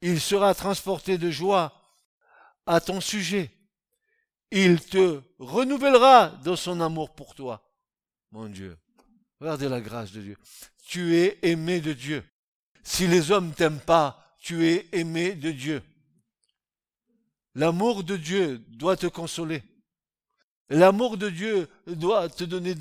[0.00, 1.78] Il sera transporté de joie
[2.64, 3.50] à ton sujet.
[4.50, 7.71] Il te renouvellera dans son amour pour toi.
[8.32, 8.78] Mon Dieu.
[9.40, 10.36] Regardez la grâce de Dieu.
[10.86, 12.24] Tu es aimé de Dieu.
[12.82, 15.82] Si les hommes t'aiment pas, tu es aimé de Dieu.
[17.54, 19.62] L'amour de Dieu doit te consoler.
[20.70, 22.74] L'amour de Dieu doit te donner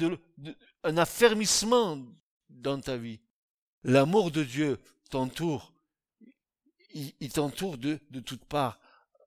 [0.84, 2.02] un affermissement
[2.50, 3.20] dans ta vie.
[3.84, 5.74] L'amour de Dieu t'entoure.
[6.94, 8.80] Il, t'entoure de, de toutes parts,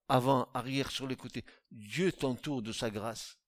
[0.08, 1.44] avant, arrière, sur les côtés.
[1.70, 3.38] Dieu t'entoure de sa grâce.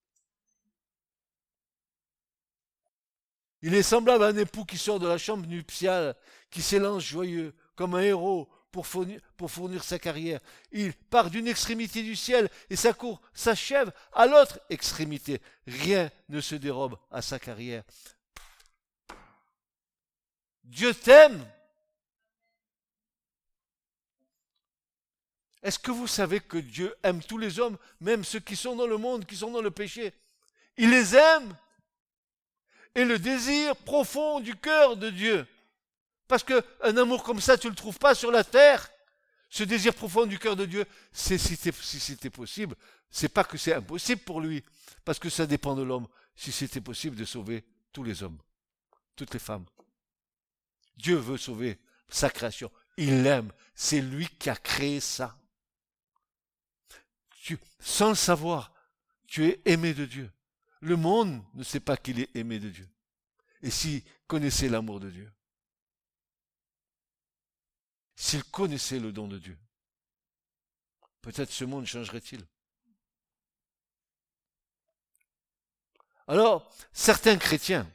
[3.67, 6.15] Il est semblable à un époux qui sort de la chambre nuptiale,
[6.51, 10.39] qui s'élance joyeux, comme un héros, pour fournir, sa carrière.
[10.71, 15.43] Il part d'une extrémité du ciel et sa cour s'achève à l'autre extrémité.
[15.67, 17.83] Rien ne se dérobe à sa carrière.
[20.63, 21.45] Dieu t'aime.
[25.61, 28.87] Est-ce que vous savez que Dieu aime tous les hommes, même ceux qui sont dans
[28.87, 30.15] le monde, qui sont dans le péché?
[30.77, 31.57] Il les aime.
[32.97, 35.47] Et le désir profond du cœur de Dieu,
[36.27, 36.63] parce qu'un
[36.97, 38.91] amour comme ça, tu ne le trouves pas sur la terre.
[39.51, 42.75] Ce désir profond du cœur de Dieu, c'est si c'était possible.
[43.11, 44.65] C'est pas que c'est impossible pour lui,
[45.05, 46.09] parce que ça dépend de l'homme.
[46.35, 48.39] Si c'était possible de sauver tous les hommes,
[49.15, 49.67] toutes les femmes.
[50.97, 51.79] Dieu veut sauver
[52.09, 52.73] sa création.
[52.97, 53.53] Il l'aime.
[53.75, 55.39] C'est lui qui a créé ça.
[57.43, 58.73] Tu, sans le savoir,
[59.27, 60.31] tu es aimé de Dieu.
[60.81, 62.89] Le monde ne sait pas qu'il est aimé de Dieu.
[63.63, 65.33] Et s'il connaissait l'amour de Dieu,
[68.15, 69.59] s'il connaissait le don de Dieu,
[71.21, 72.47] peut-être ce monde changerait-il.
[76.29, 77.89] Alors, certains chrétiens,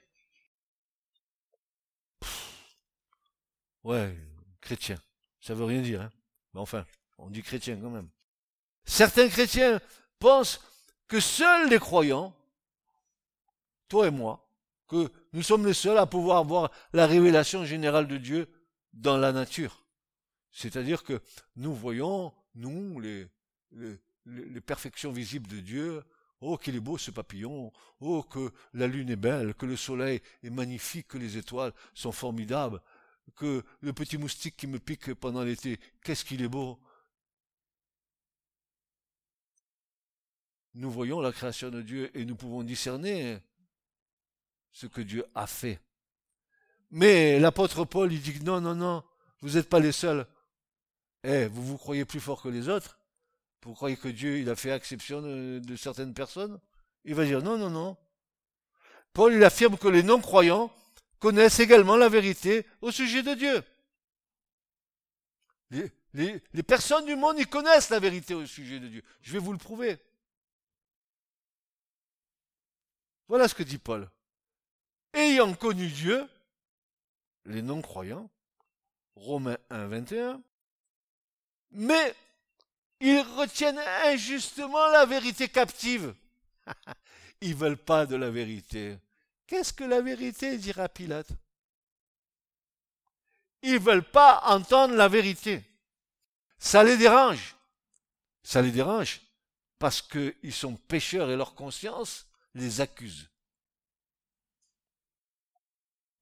[3.83, 4.17] ouais,
[4.61, 5.01] chrétiens,
[5.41, 6.11] ça veut rien dire, hein
[6.53, 6.85] mais enfin,
[7.17, 8.09] on dit chrétien quand même.
[8.85, 9.79] Certains chrétiens
[10.19, 10.59] pensent
[11.07, 12.35] que seuls les croyants,
[13.91, 14.47] toi et moi,
[14.87, 18.47] que nous sommes les seuls à pouvoir avoir la révélation générale de Dieu
[18.93, 19.85] dans la nature.
[20.49, 21.21] C'est-à-dire que
[21.57, 23.27] nous voyons, nous, les,
[24.25, 26.03] les, perfections visibles de Dieu,
[26.43, 27.71] Oh, qu'il est beau ce papillon.
[27.99, 32.11] Oh, que la lune est belle, que le soleil est magnifique, que les étoiles sont
[32.11, 32.81] formidables,
[33.35, 36.79] que le petit moustique qui me pique pendant l'été, qu'est-ce qu'il est beau.
[40.73, 43.37] Nous voyons la création de Dieu et nous pouvons discerner
[44.71, 45.79] ce que Dieu a fait.
[46.91, 49.03] Mais l'apôtre Paul, il dit non, non, non,
[49.39, 50.27] vous n'êtes pas les seuls.
[51.23, 52.99] Eh, vous vous croyez plus fort que les autres?
[53.63, 56.59] Vous croyez que Dieu, il a fait exception de, certaines personnes?
[57.05, 57.97] Il va dire non, non, non.
[59.13, 60.73] Paul, il affirme que les non-croyants
[61.19, 63.63] connaissent également la vérité au sujet de Dieu.
[66.13, 69.03] Les, les, personnes du monde, ils connaissent la vérité au sujet de Dieu.
[69.21, 69.97] Je vais vous le prouver.
[73.27, 74.09] Voilà ce que dit Paul.
[75.13, 76.27] Ayant connu Dieu,
[77.45, 78.29] les non-croyants,
[79.15, 80.41] Romains 1, 21,
[81.71, 82.15] mais
[82.99, 86.13] ils retiennent injustement la vérité captive.
[87.41, 88.97] ils veulent pas de la vérité.
[89.47, 90.57] Qu'est-ce que la vérité?
[90.57, 91.31] dira Pilate.
[93.63, 95.63] Ils veulent pas entendre la vérité.
[96.57, 97.55] Ça les dérange.
[98.43, 99.21] Ça les dérange
[99.81, 103.30] parce qu'ils sont pécheurs et leur conscience les accuse.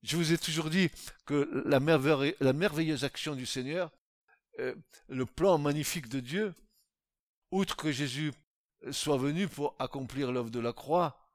[0.03, 0.89] Je vous ai toujours dit
[1.25, 3.91] que la, merveilleuse action du Seigneur,
[4.59, 4.75] euh,
[5.07, 6.53] le plan magnifique de Dieu,
[7.51, 8.31] outre que Jésus
[8.91, 11.29] soit venu pour accomplir l'œuvre de la croix,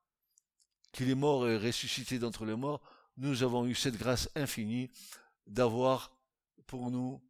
[0.93, 2.81] qu'il est mort et ressuscité d'entre les morts,
[3.17, 4.91] nous avons eu cette grâce infinie
[5.47, 6.17] d'avoir
[6.67, 7.23] pour nous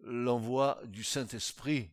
[0.00, 1.90] l'envoi du Saint-Esprit.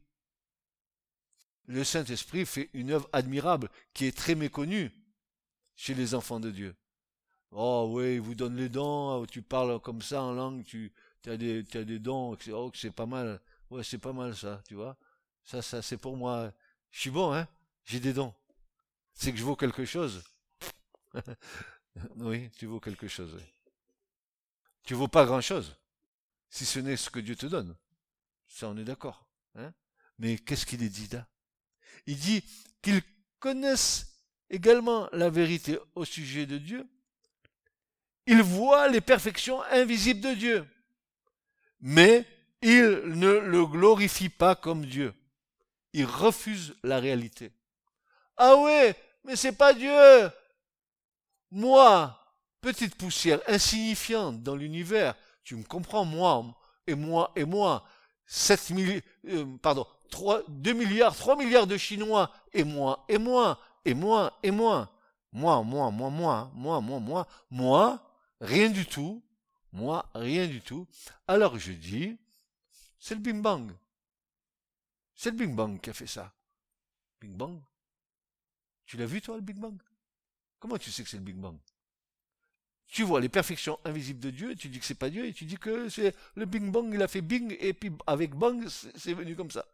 [1.65, 4.91] Le Saint-Esprit fait une œuvre admirable qui est très méconnue
[5.75, 6.75] chez les enfants de Dieu.
[7.51, 10.91] Oh oui, il vous donne les dons, tu parles comme ça en langue, tu
[11.25, 13.39] as des, as des dons, oh, c'est pas mal.
[13.69, 14.97] Ouais, c'est pas mal ça, tu vois.
[15.43, 16.53] Ça, ça, c'est pour moi.
[16.91, 17.47] Je suis bon, hein
[17.85, 18.33] J'ai des dons.
[19.13, 20.23] C'est que je vaux quelque chose.
[22.17, 23.41] oui, tu vaux quelque chose.
[24.83, 25.75] Tu vaux pas grand-chose,
[26.49, 27.75] si ce n'est ce que Dieu te donne.
[28.47, 29.27] Ça, on est d'accord.
[29.55, 29.73] Hein
[30.17, 31.27] Mais qu'est-ce qu'il est dit là?
[32.05, 32.43] Il dit
[32.81, 33.01] qu'ils
[33.39, 36.87] connaissent également la vérité au sujet de Dieu.
[38.27, 40.67] Ils voient les perfections invisibles de Dieu.
[41.79, 42.25] Mais
[42.61, 45.13] il ne le glorifie pas comme Dieu.
[45.93, 47.51] Il refuse la réalité.
[48.35, 50.29] Ah ouais, mais c'est pas Dieu.
[51.49, 52.19] moi,
[52.59, 56.45] petite poussière insignifiante dans l'univers, tu me comprends, moi,
[56.85, 57.85] et moi, et moi,
[58.25, 63.57] 7 milliards, euh, pardon, 3, 2 milliards, 3 milliards de Chinois, et moi, et moi,
[63.85, 64.91] et moi, et moi,
[65.31, 68.06] moi, moi, moi, moi, moi, moi, moi, moi,
[68.41, 69.23] rien du tout,
[69.71, 70.87] moi, rien du tout.
[71.27, 72.17] Alors je dis,
[72.99, 73.71] c'est le Bing Bang.
[75.15, 76.33] C'est le Bing Bang qui a fait ça.
[77.19, 77.59] Bing Bang
[78.85, 79.77] Tu l'as vu toi le Big Bang?
[80.59, 81.57] Comment tu sais que c'est le Big Bang?
[82.87, 85.45] Tu vois les perfections invisibles de Dieu, tu dis que c'est pas Dieu, et tu
[85.45, 89.13] dis que c'est le Bing Bang, il a fait Bing, et puis avec Bang, c'est
[89.13, 89.65] venu comme ça.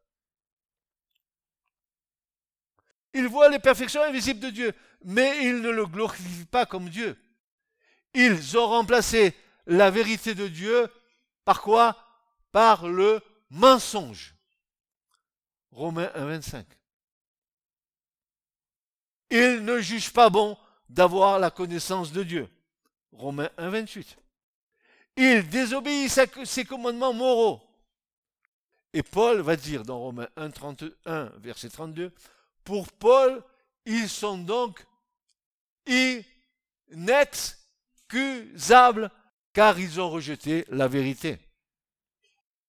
[3.13, 4.73] Il voit les perfections invisibles de Dieu,
[5.05, 7.15] mais il ne le glorifie pas comme Dieu.
[8.13, 9.33] Ils ont remplacé
[9.65, 10.87] la vérité de Dieu
[11.45, 11.97] par quoi?
[12.51, 14.35] Par le mensonge.
[15.71, 16.65] Romains 1, 25.
[19.31, 20.57] Il ne juge pas bon
[20.89, 22.49] d'avoir la connaissance de Dieu.
[23.11, 24.17] Romains 1, 28.
[25.17, 27.61] Il désobéit à ses commandements moraux.
[28.93, 32.11] Et Paul va dire dans Romains 1, 31, verset 32,
[32.63, 33.43] pour Paul,
[33.85, 34.85] ils sont donc
[39.53, 41.39] car ils ont rejeté la vérité.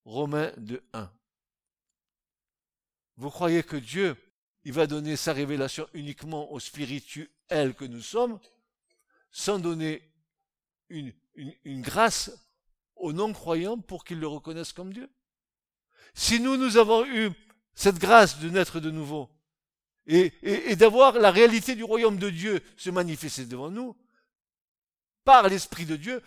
[0.03, 1.11] Romains 2, 1.
[3.17, 4.15] Vous croyez que Dieu,
[4.63, 8.39] il va donner sa révélation uniquement aux spirituels que nous sommes,
[9.31, 10.11] sans donner
[10.89, 12.31] une, une grâce
[12.95, 15.09] aux non-croyants pour qu'ils le reconnaissent comme Dieu?
[16.13, 17.31] Si nous, nous avons eu
[17.73, 19.29] cette grâce de naître de nouveau,
[20.07, 23.95] et, d'avoir la réalité du royaume de Dieu se manifester devant nous,
[25.25, 26.23] par l'Esprit de Dieu,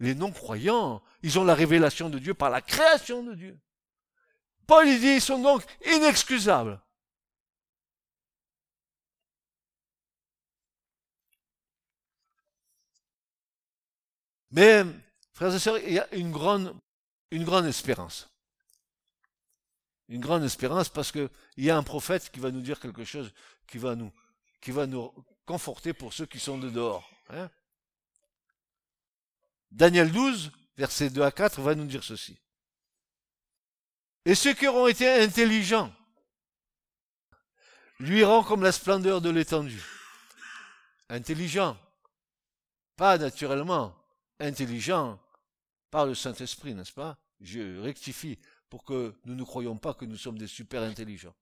[0.00, 3.58] les non-croyants, ils ont la révélation de Dieu par la création de Dieu.
[4.66, 6.80] Paul dit, ils sont donc inexcusables.
[14.50, 14.84] Mais,
[15.32, 18.28] frères et sœurs, il y a une grande, espérance
[20.08, 23.32] une grande espérance parce qu'il y a un prophète qui va nous dire quelque chose
[23.66, 24.12] qui va nous,
[24.60, 25.12] qui va nous
[25.44, 27.10] conforter pour ceux qui sont de dehors.
[27.30, 27.50] Hein.
[29.76, 32.38] Daniel 12, versets 2 à 4, va nous dire ceci.
[34.24, 35.92] Et ceux qui auront été intelligents
[38.00, 39.84] lui rend comme la splendeur de l'étendue.
[41.10, 41.76] Intelligent,
[42.96, 43.94] pas naturellement,
[44.40, 45.20] intelligent
[45.90, 47.18] par le Saint-Esprit, n'est-ce pas?
[47.42, 48.38] Je rectifie
[48.70, 51.34] pour que nous ne croyons pas que nous sommes des super intelligents.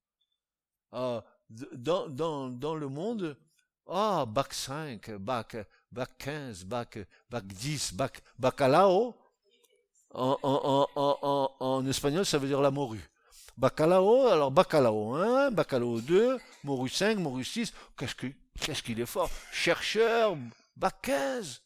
[0.90, 3.38] Ah, dans, le monde,
[3.86, 5.56] ah, bac 5, bac,
[5.94, 6.98] bac 15, bac,
[7.30, 9.16] bac 10, bac, bacalao,
[10.12, 13.08] en, en, en, en, espagnol, ça veut dire la morue.
[13.56, 19.06] Bacalao, alors bacalao 1, bacalao 2, morue 5, morue 6, qu'est-ce qu'il qu'est-ce qu'il est
[19.06, 19.30] fort.
[19.52, 20.36] Chercheur,
[20.76, 21.62] bac 15,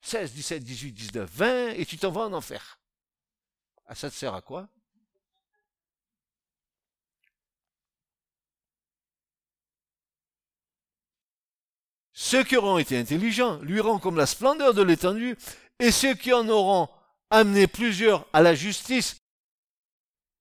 [0.00, 2.78] 16, 17, 18, 19, 20, et tu t'en vas en enfer.
[3.86, 4.68] Ah, ça te sert à quoi?
[12.26, 15.38] Ceux qui auront été intelligents lui luiront comme la splendeur de l'étendue,
[15.78, 16.88] et ceux qui en auront
[17.30, 19.18] amené plusieurs à la justice.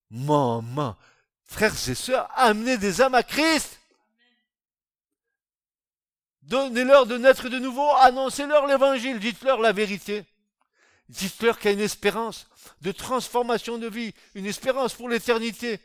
[0.09, 0.97] Maman,
[1.43, 3.79] frères et sœurs, amenez des âmes à Christ.
[6.41, 10.25] Donnez-leur de naître de nouveau, annoncez-leur l'évangile, dites-leur la vérité.
[11.07, 12.47] Dites-leur qu'il y a une espérance
[12.81, 15.79] de transformation de vie, une espérance pour l'éternité.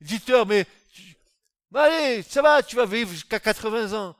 [0.00, 0.68] Dites-leur, mais,
[1.74, 4.16] allez, ça va, tu vas vivre jusqu'à 80 ans.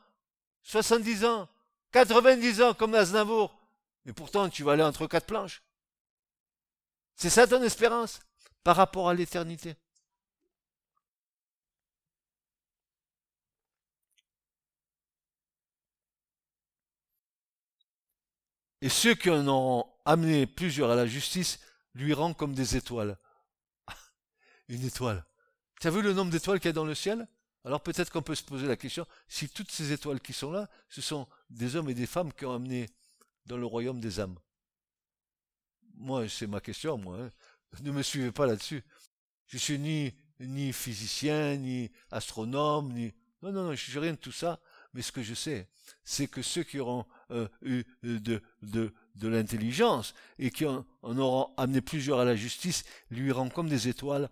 [0.66, 1.48] 70 ans,
[1.92, 3.56] 90 ans comme Aznavour,
[4.04, 5.62] mais pourtant tu vas aller entre quatre planches.
[7.14, 8.20] C'est ça ton espérance
[8.64, 9.76] par rapport à l'éternité.
[18.82, 21.60] Et ceux qui en ont amené plusieurs à la justice
[21.94, 23.16] lui rendent comme des étoiles.
[24.68, 25.24] Une étoile.
[25.80, 27.28] Tu as vu le nombre d'étoiles qu'il y a dans le ciel?
[27.66, 30.70] Alors peut-être qu'on peut se poser la question, si toutes ces étoiles qui sont là,
[30.88, 32.88] ce sont des hommes et des femmes qui ont amené
[33.44, 34.38] dans le royaume des âmes.
[35.96, 37.18] Moi, c'est ma question, moi.
[37.18, 37.30] Hein.
[37.82, 38.84] Ne me suivez pas là-dessus.
[39.48, 43.12] Je suis ni, ni physicien, ni astronome, ni...
[43.42, 44.60] Non, non, non, je suis rien de tout ça.
[44.94, 45.68] Mais ce que je sais,
[46.04, 48.92] c'est que ceux qui auront euh, eu de
[49.22, 53.88] l'intelligence et qui en, en, auront amené plusieurs à la justice, lui iront comme des
[53.88, 54.30] étoiles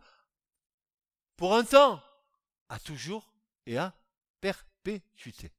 [1.36, 2.00] pour un temps
[2.74, 3.32] à toujours
[3.66, 3.94] et à
[4.40, 5.52] perpétuité.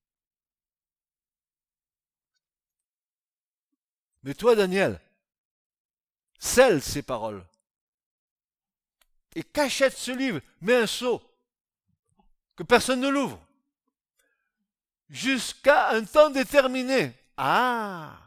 [4.23, 4.99] Mais toi, Daniel,
[6.37, 7.45] scelle ces paroles
[9.33, 11.21] et cachette ce livre, mets un sceau,
[12.57, 13.39] que personne ne l'ouvre,
[15.09, 17.13] jusqu'à un temps déterminé.
[17.37, 18.17] Ah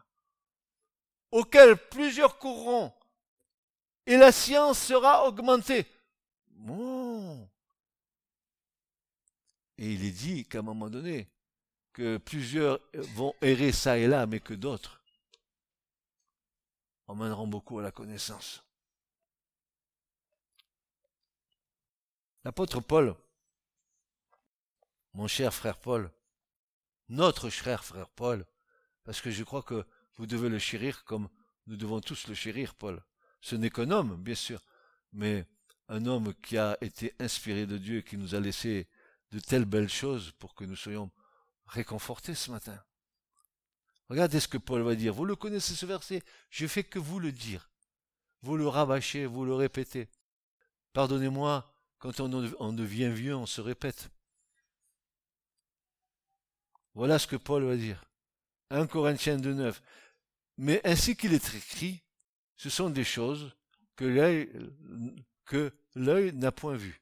[1.30, 2.94] Auquel plusieurs courront,
[4.06, 5.86] et la science sera augmentée.
[9.78, 11.28] Et il est dit qu'à un moment donné,
[11.92, 15.02] que plusieurs vont errer ça et là, mais que d'autres
[17.06, 18.62] emmèneront beaucoup à la connaissance.
[22.44, 23.16] L'apôtre Paul,
[25.14, 26.10] mon cher frère Paul,
[27.08, 28.46] notre cher frère Paul,
[29.04, 31.28] parce que je crois que vous devez le chérir comme
[31.66, 33.02] nous devons tous le chérir, Paul.
[33.40, 34.62] Ce n'est qu'un homme, bien sûr,
[35.12, 35.46] mais
[35.88, 38.88] un homme qui a été inspiré de Dieu qui nous a laissé
[39.30, 41.10] de telles belles choses pour que nous soyons
[41.66, 42.82] réconfortés ce matin.
[44.08, 45.12] Regardez ce que Paul va dire.
[45.12, 46.22] Vous le connaissez ce verset?
[46.50, 47.70] Je fais que vous le dire.
[48.42, 50.08] Vous le rabâchez, vous le répétez.
[50.92, 54.10] Pardonnez-moi, quand on, devient vieux, on se répète.
[56.94, 58.04] Voilà ce que Paul va dire.
[58.70, 59.74] 1 Corinthiens 2.9.
[60.56, 62.02] Mais ainsi qu'il est écrit,
[62.56, 63.54] ce sont des choses
[63.96, 64.50] que l'œil,
[65.44, 67.00] que l'œil n'a point vues,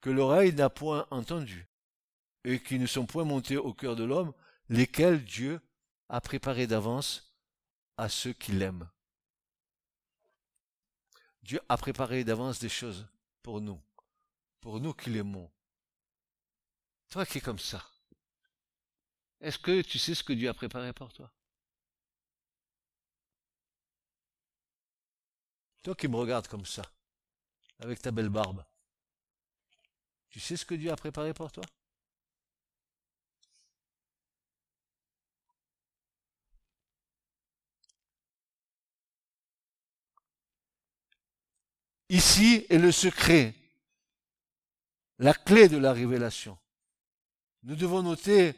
[0.00, 1.68] que l'oreille n'a point entendues,
[2.44, 4.32] et qui ne sont point montées au cœur de l'homme,
[4.68, 5.60] lesquelles Dieu
[6.08, 7.34] a préparées d'avance
[7.96, 8.88] à ceux qui l'aiment.
[11.42, 13.06] Dieu a préparé d'avance des choses
[13.42, 13.80] pour nous,
[14.60, 15.50] pour nous qui l'aimons.
[17.08, 17.84] Toi qui es comme ça,
[19.40, 21.32] est-ce que tu sais ce que Dieu a préparé pour toi?
[25.82, 26.82] Toi qui me regardes comme ça,
[27.78, 28.64] avec ta belle barbe,
[30.30, 31.64] tu sais ce que Dieu a préparé pour toi?
[42.10, 43.54] Ici est le secret,
[45.18, 46.56] la clé de la révélation.
[47.64, 48.54] Nous devons noter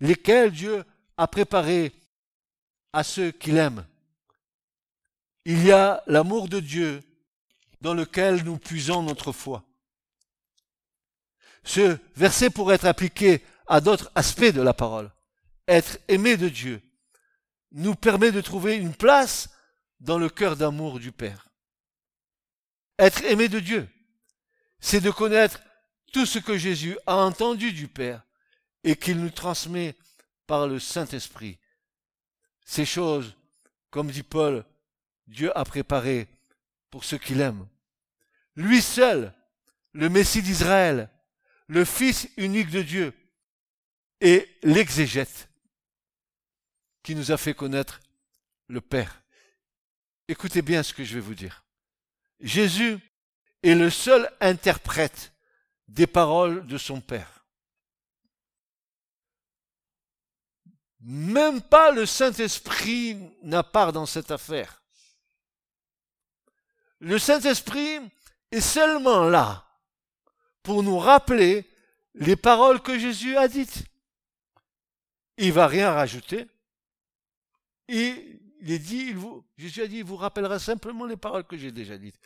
[0.00, 0.84] lesquels Dieu
[1.16, 1.92] a préparés
[2.92, 3.86] à ceux qui l'aiment.
[5.44, 7.02] Il y a l'amour de Dieu
[7.80, 9.67] dans lequel nous puisons notre foi.
[11.64, 15.10] Ce verset pourrait être appliqué à d'autres aspects de la parole.
[15.66, 16.80] Être aimé de Dieu
[17.72, 19.50] nous permet de trouver une place
[20.00, 21.48] dans le cœur d'amour du Père.
[22.98, 23.88] Être aimé de Dieu,
[24.80, 25.60] c'est de connaître
[26.12, 28.22] tout ce que Jésus a entendu du Père
[28.84, 29.94] et qu'il nous transmet
[30.46, 31.58] par le Saint-Esprit.
[32.64, 33.36] Ces choses,
[33.90, 34.64] comme dit Paul,
[35.26, 36.26] Dieu a préparées
[36.90, 37.66] pour ceux qu'il aime.
[38.56, 39.32] Lui seul,
[39.92, 41.10] le Messie d'Israël,
[41.68, 43.12] le Fils unique de Dieu,
[44.20, 45.48] et l'exégète
[47.02, 48.00] qui nous a fait connaître
[48.66, 49.22] le Père.
[50.26, 51.64] Écoutez bien ce que je vais vous dire.
[52.40, 52.98] Jésus
[53.62, 55.32] est le seul interprète
[55.86, 57.46] des paroles de son Père.
[61.00, 64.82] Même pas le Saint-Esprit n'a part dans cette affaire.
[66.98, 68.00] Le Saint-Esprit
[68.50, 69.67] est seulement là
[70.68, 71.64] pour nous rappeler
[72.12, 73.84] les paroles que Jésus a dites.
[75.38, 76.46] Il va rien rajouter.
[77.88, 79.14] Il est dit,
[79.56, 82.20] Jésus a dit, il vous rappellera simplement les paroles que j'ai déjà dites.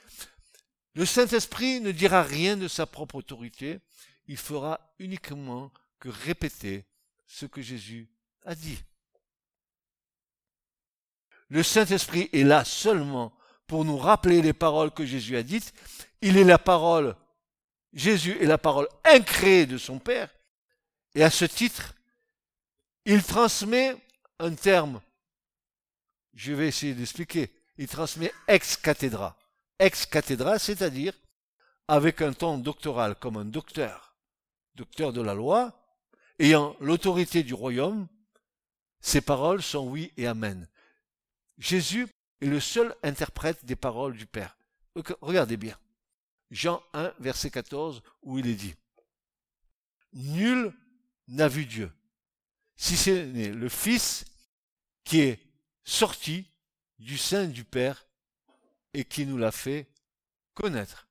[0.95, 3.78] Le Saint-Esprit ne dira rien de sa propre autorité,
[4.26, 5.70] il fera uniquement
[6.01, 6.84] que répéter
[7.28, 8.09] ce que Jésus
[8.45, 8.82] a dit.
[11.49, 13.38] Le Saint-Esprit est là seulement
[13.68, 15.72] pour nous rappeler les paroles que Jésus a dites.
[16.22, 17.14] Il est la parole,
[17.93, 20.28] Jésus est la parole incréée de son Père.
[21.14, 21.95] Et à ce titre,
[23.05, 23.97] il transmet
[24.38, 25.01] un terme
[26.34, 27.51] je vais essayer d'expliquer.
[27.78, 29.38] Il transmet ex cathedra.
[29.78, 31.14] Ex cathedra, c'est-à-dire
[31.88, 34.16] avec un ton doctoral, comme un docteur,
[34.74, 35.72] docteur de la loi,
[36.38, 38.07] ayant l'autorité du royaume,
[39.01, 40.68] ses paroles sont oui et amen.
[41.59, 42.07] Jésus
[42.40, 44.57] est le seul interprète des paroles du Père.
[45.20, 45.76] Regardez bien.
[46.53, 48.74] Jean 1, verset 14, où il est dit,
[50.12, 50.72] Nul
[51.28, 51.90] n'a vu Dieu,
[52.76, 54.26] si ce n'est le Fils
[55.03, 55.40] qui est
[55.82, 56.46] sorti
[56.98, 58.07] du sein du Père
[58.92, 59.88] et qui nous l'a fait
[60.53, 61.09] connaître.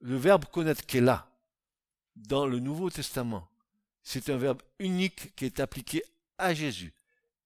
[0.00, 1.30] Le verbe connaître qui est là,
[2.16, 3.48] dans le Nouveau Testament,
[4.02, 6.02] c'est un verbe unique qui est appliqué
[6.38, 6.92] à Jésus.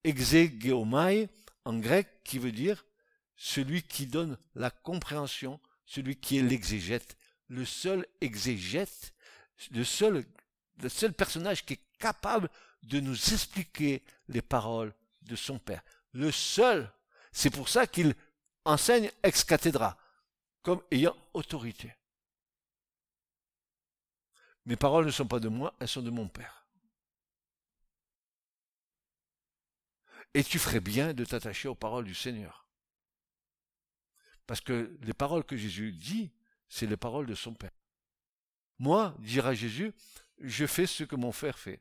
[0.05, 1.29] Exegeomai,
[1.67, 2.87] en grec, qui veut dire
[3.37, 7.17] celui qui donne la compréhension, celui qui est l'exégète,
[7.49, 9.15] le seul exégète,
[9.71, 10.25] le seul,
[10.83, 12.49] le seul personnage qui est capable
[12.83, 15.83] de nous expliquer les paroles de son Père
[16.15, 16.91] le seul.
[17.33, 18.15] C'est pour ça qu'il
[18.65, 19.99] enseigne ex cathedra,
[20.63, 21.95] comme ayant autorité.
[24.65, 26.67] Mes paroles ne sont pas de moi, elles sont de mon Père.
[30.33, 32.64] Et tu ferais bien de t'attacher aux paroles du Seigneur.
[34.47, 36.31] Parce que les paroles que Jésus dit,
[36.69, 37.71] c'est les paroles de son Père.
[38.79, 39.93] Moi, dira Jésus,
[40.39, 41.81] je fais ce que mon Père fait.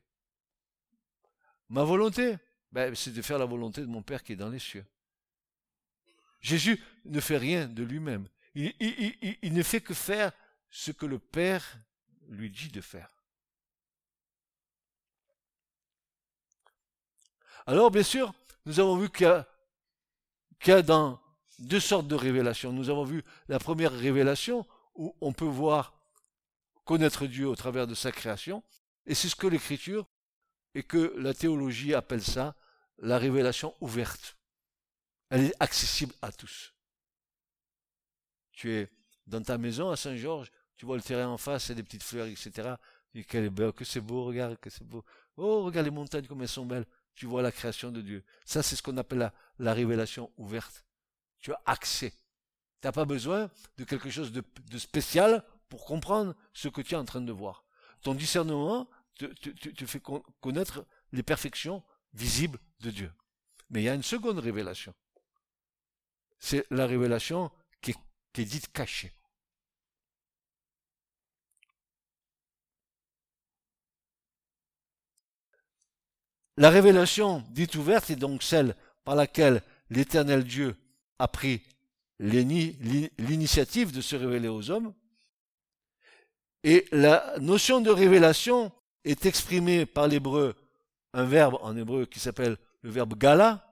[1.68, 2.36] Ma volonté,
[2.72, 4.86] ben, c'est de faire la volonté de mon Père qui est dans les cieux.
[6.40, 8.28] Jésus ne fait rien de lui-même.
[8.54, 10.32] Il, ne fait que faire
[10.70, 11.78] ce que le Père
[12.28, 13.10] lui dit de faire.
[17.66, 18.32] Alors, bien sûr,
[18.66, 19.26] nous avons vu qu'il
[20.66, 20.70] y,
[21.58, 22.72] deux sortes de révélations.
[22.72, 25.94] Nous avons vu la première révélation où on peut voir,
[26.84, 28.62] connaître Dieu au travers de sa création.
[29.06, 30.06] Et c'est ce que l'écriture
[30.74, 32.56] et que la théologie appelle ça
[32.98, 34.36] la révélation ouverte.
[35.30, 36.74] Elle est accessible à tous.
[38.52, 38.88] Tu es
[39.26, 42.26] dans ta maison à Saint-Georges, tu vois le terrain en face, et des petites fleurs,
[42.26, 42.74] etc.
[43.14, 45.04] Et quelle que c'est beau, regarde, que c'est beau.
[45.36, 48.24] Oh, regarde les montagnes comme elles sont belles tu vois la création de Dieu.
[48.44, 50.83] Ça, c'est ce qu'on appelle la, révélation ouverte.
[51.44, 52.10] Tu as accès.
[52.80, 56.96] Tu n'as pas besoin de quelque chose de, spécial pour comprendre ce que tu es
[56.96, 57.66] en train de voir.
[58.00, 60.00] Ton discernement te, fait
[60.40, 61.84] connaître les perfections
[62.14, 63.12] visibles de Dieu.
[63.68, 64.94] Mais il y a une seconde révélation.
[66.38, 67.50] C'est la révélation
[67.82, 67.92] qui
[68.38, 69.12] est dite cachée.
[76.56, 78.74] La révélation dite ouverte est donc celle
[79.04, 80.74] par laquelle l'éternel Dieu
[81.18, 81.62] a pris
[82.18, 84.94] l'initiative de se révéler aux hommes.
[86.62, 88.72] Et la notion de révélation
[89.04, 90.54] est exprimée par l'hébreu,
[91.12, 93.70] un verbe en hébreu qui s'appelle le verbe gala.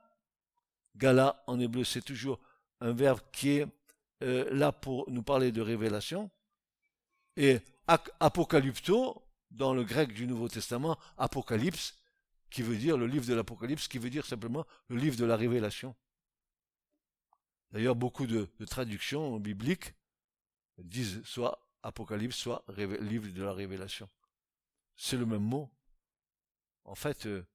[0.97, 2.39] Gala en hébreu, c'est toujours
[2.81, 3.67] un verbe qui est
[4.23, 6.31] euh, là pour nous parler de révélation.
[7.37, 7.61] Et
[8.21, 11.95] apocalypto, dans le grec du Nouveau Testament, apocalypse,
[12.51, 15.37] qui veut dire le livre de l'Apocalypse, qui veut dire simplement le livre de la
[15.37, 15.95] révélation.
[17.73, 19.95] D'ailleurs, beaucoup de, traductions bibliques
[20.79, 24.09] disent soit Apocalypse, soit livre de la révélation.
[24.95, 25.71] C'est le même mot.
[26.85, 27.47] En fait, euh,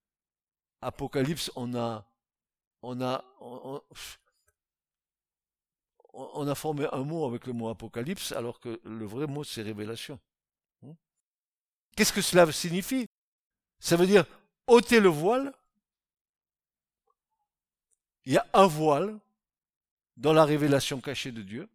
[0.82, 2.06] Apocalypse, on a,
[6.56, 10.20] formé un mot avec le mot Apocalypse, alors que le vrai mot c'est révélation.
[10.82, 10.94] Hmm?
[11.96, 13.08] Qu'est-ce que cela signifie?
[13.80, 14.26] Ça veut dire
[14.66, 15.54] ôter le voile,
[18.26, 19.20] il y a un voile
[20.18, 21.70] dans la révélation cachée de Dieu.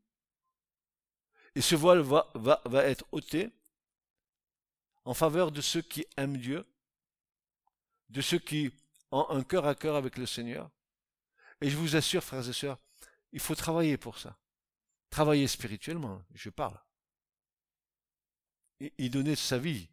[1.54, 2.30] Et ce voile va,
[2.84, 3.50] être ôté
[5.04, 6.66] en faveur de ceux qui aiment Dieu,
[8.08, 8.72] de ceux qui
[9.10, 10.70] ont un cœur à cœur avec le Seigneur.
[11.60, 12.78] Et je vous assure, frères et sœurs,
[13.32, 14.38] il faut travailler pour ça.
[15.10, 16.78] Travailler spirituellement, je parle.
[18.80, 19.88] Y donner sa vie,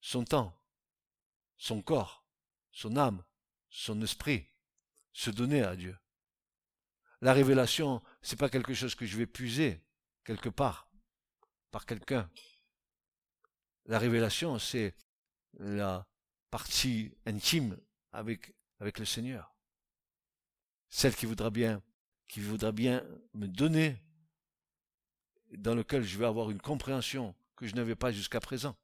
[0.00, 0.60] son temps,
[1.56, 2.24] son corps,
[2.70, 3.24] son âme,
[3.70, 4.46] son esprit,
[5.12, 5.96] se donner à Dieu.
[7.20, 9.80] La révélation, c'est pas quelque chose que je vais puiser
[10.24, 10.88] quelque part
[11.70, 12.30] par quelqu'un.
[13.86, 14.94] La révélation, c'est
[15.58, 16.06] la
[16.50, 17.78] partie intime
[18.12, 19.54] avec, avec le Seigneur.
[20.88, 21.82] Celle qui voudra bien,
[22.28, 23.04] qui voudra bien
[23.34, 24.02] me donner,
[25.52, 28.76] dans lequel je vais avoir une compréhension que je n'avais pas jusqu'à présent.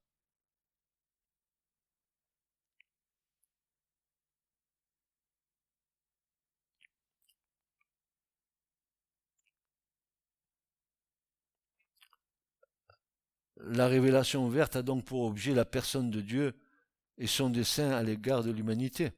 [13.66, 16.54] La révélation ouverte a donc pour objet la personne de Dieu
[17.18, 19.12] et son dessein à l'égard de l'humanité.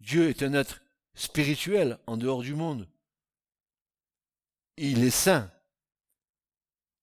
[0.00, 0.80] Dieu est un être
[1.14, 2.88] spirituel en dehors du monde.
[4.76, 5.50] Il est saint.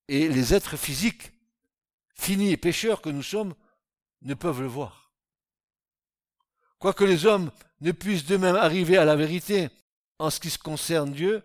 [0.09, 1.31] Et les êtres physiques,
[2.15, 3.55] finis et pécheurs que nous sommes,
[4.21, 5.13] ne peuvent le voir.
[6.79, 9.69] Quoique les hommes ne puissent d'eux-mêmes arriver à la vérité
[10.19, 11.43] en ce qui se concerne Dieu,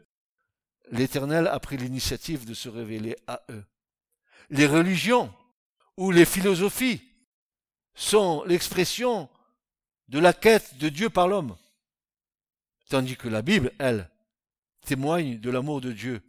[0.91, 3.65] l'Éternel a pris l'initiative de se révéler à eux
[4.51, 5.33] les religions
[5.97, 7.03] ou les philosophies
[7.95, 9.29] sont l'expression
[10.09, 11.57] de la quête de Dieu par l'homme.
[12.89, 14.11] Tandis que la Bible, elle,
[14.85, 16.23] témoigne de l'amour de Dieu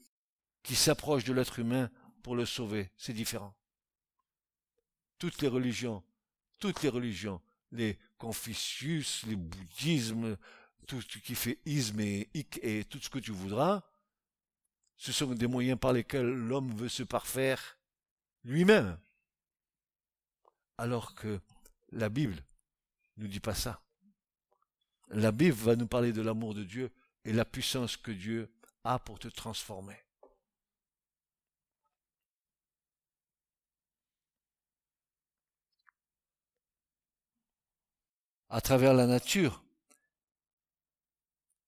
[0.64, 1.90] qui s'approche de l'être humain
[2.24, 2.90] pour le sauver.
[2.98, 3.54] C'est différent.
[5.20, 6.04] Toutes les religions,
[6.60, 7.42] toutes les religions,
[7.72, 10.38] les Confucius, les bouddhismes,
[10.88, 13.84] tout ce qui fait isme et ik et tout ce que tu voudras,
[14.96, 17.77] ce sont des moyens par lesquels l'homme veut se parfaire
[18.48, 18.98] lui-même.
[20.78, 21.40] Alors que
[21.92, 22.42] la Bible
[23.18, 23.82] nous dit pas ça.
[25.10, 26.92] La Bible va nous parler de l'amour de Dieu
[27.26, 28.52] et la puissance que Dieu
[28.84, 29.98] a pour te transformer.
[38.50, 39.62] À travers la nature,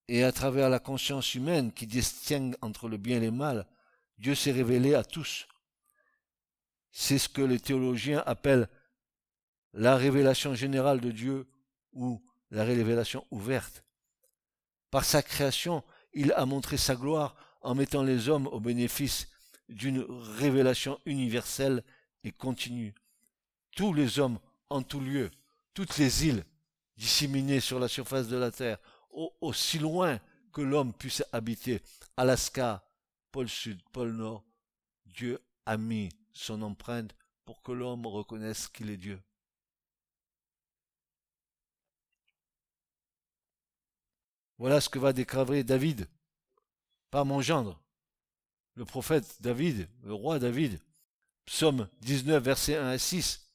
[0.08, 3.68] et à travers la conscience humaine qui distingue entre le bien et le mal,
[4.18, 5.48] Dieu s'est révélé à tous.
[6.92, 8.68] C'est ce que les théologiens appellent
[9.74, 11.48] la révélation générale de Dieu
[11.94, 12.22] ou
[12.52, 13.84] la révélation ouverte.
[14.90, 15.84] Par sa création,
[16.14, 19.28] il a montré sa gloire en mettant les hommes au bénéfice
[19.68, 20.06] d'une
[20.38, 21.84] révélation universelle
[22.24, 22.96] et continue.
[23.76, 25.30] Tous les hommes en tout lieu,
[25.74, 26.44] toutes les îles
[26.98, 28.80] disséminées sur la surface de la terre,
[29.42, 30.20] aussi loin
[30.52, 31.82] que l'homme puisse habiter,
[32.18, 32.84] Alaska,
[33.32, 34.44] pôle sud, pôle nord,
[35.06, 37.16] Dieu a mis son empreinte
[37.46, 39.22] pour que l'homme reconnaisse qu'il est Dieu.
[44.58, 46.08] Voilà ce que va déclarer David
[47.10, 47.82] par mon gendre,
[48.76, 50.80] le prophète David, le roi David,
[51.46, 53.50] psaume 19, versets 1 à 6,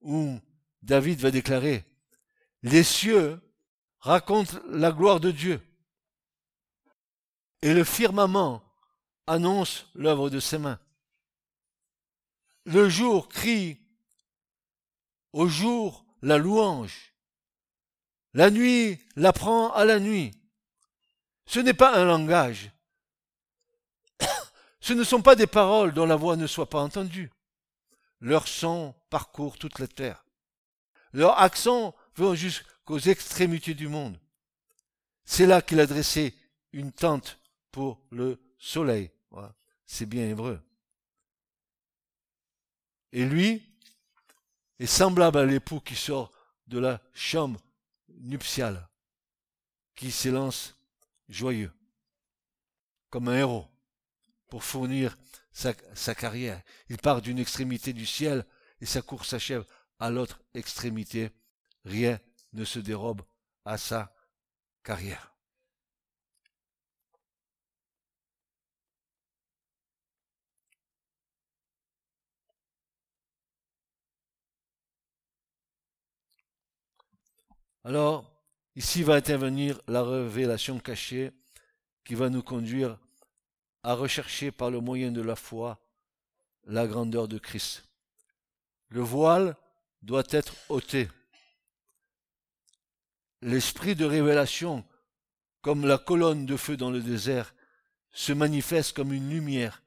[0.00, 0.38] où
[0.82, 1.84] David va déclarer,
[2.62, 3.40] les cieux
[3.98, 5.60] racontent la gloire de Dieu,
[7.62, 8.62] et le firmament
[9.26, 10.80] annonce l'œuvre de ses mains.
[12.72, 13.80] Le jour crie
[15.32, 17.14] au jour la louange.
[18.32, 20.30] La nuit l'apprend à la nuit.
[21.46, 22.70] Ce n'est pas un langage.
[24.80, 27.32] Ce ne sont pas des paroles dont la voix ne soit pas entendue.
[28.20, 30.24] Leur son parcourt toute la terre.
[31.12, 34.16] Leur accent vont jusqu'aux extrémités du monde.
[35.24, 36.36] C'est là qu'il a dressé
[36.72, 37.40] une tente
[37.72, 39.10] pour le soleil.
[39.86, 40.62] C'est bien hébreu.
[43.12, 43.62] Et lui
[44.78, 46.32] est semblable à l'époux qui sort
[46.66, 47.60] de la chambre
[48.08, 48.88] nuptiale,
[49.94, 50.74] qui s'élance
[51.28, 51.72] joyeux,
[53.10, 53.66] comme un héros,
[54.48, 55.16] pour fournir
[55.52, 56.62] sa, carrière.
[56.88, 58.44] Il part d'une extrémité du ciel
[58.80, 59.64] et sa course s'achève
[59.98, 61.30] à l'autre extrémité.
[61.84, 62.18] Rien
[62.52, 63.22] ne se dérobe
[63.64, 64.14] à sa
[64.82, 65.34] carrière.
[77.84, 78.30] Alors,
[78.76, 81.32] ici va intervenir la révélation cachée
[82.04, 82.98] qui va nous conduire
[83.82, 85.80] à rechercher par le moyen de la foi
[86.64, 87.84] la grandeur de Christ.
[88.88, 89.56] Le voile
[90.02, 91.08] doit être ôté.
[93.40, 94.84] L'esprit de révélation,
[95.62, 97.54] comme la colonne de feu dans le désert,
[98.12, 99.82] se manifeste comme une lumière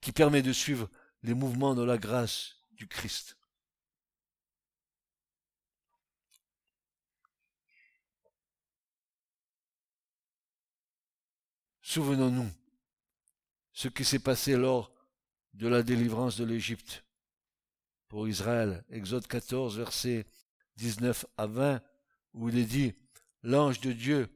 [0.00, 0.88] qui permet de suivre
[1.22, 3.36] les mouvements de la grâce du Christ.
[11.90, 12.48] Souvenons-nous
[13.72, 14.92] ce qui s'est passé lors
[15.54, 17.04] de la délivrance de l'Égypte
[18.06, 18.84] pour Israël.
[18.90, 20.24] Exode 14, versets
[20.76, 21.82] 19 à 20,
[22.34, 22.94] où il est dit,
[23.42, 24.28] l'ange de Dieu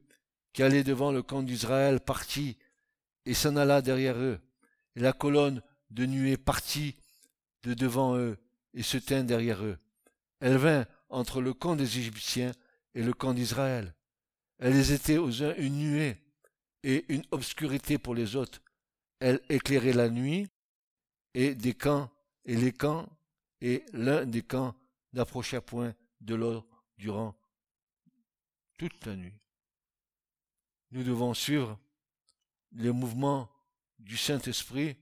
[0.51, 2.57] qui allait devant le camp d'Israël partit
[3.23, 4.41] et s'en alla derrière eux.
[4.97, 6.97] Et la colonne de nuée partit
[7.63, 8.37] de devant eux
[8.73, 9.77] et se tint derrière eux.
[10.41, 12.51] Elle vint entre le camp des Égyptiens
[12.95, 13.95] et le camp d'Israël.
[14.59, 16.17] Elle était aux uns une nuée
[16.85, 18.61] et une obscurité pour les autres.
[19.19, 20.47] Elle éclairait la nuit
[21.33, 22.11] et des camps
[22.45, 23.09] et les camps
[23.59, 24.75] et l'un des camps
[25.11, 26.67] n'approcha point de l'autre
[26.99, 27.35] durant
[28.77, 29.33] toute la nuit.
[30.91, 31.79] Nous devons suivre
[32.73, 33.49] les mouvements
[33.97, 34.95] du Saint-Esprit.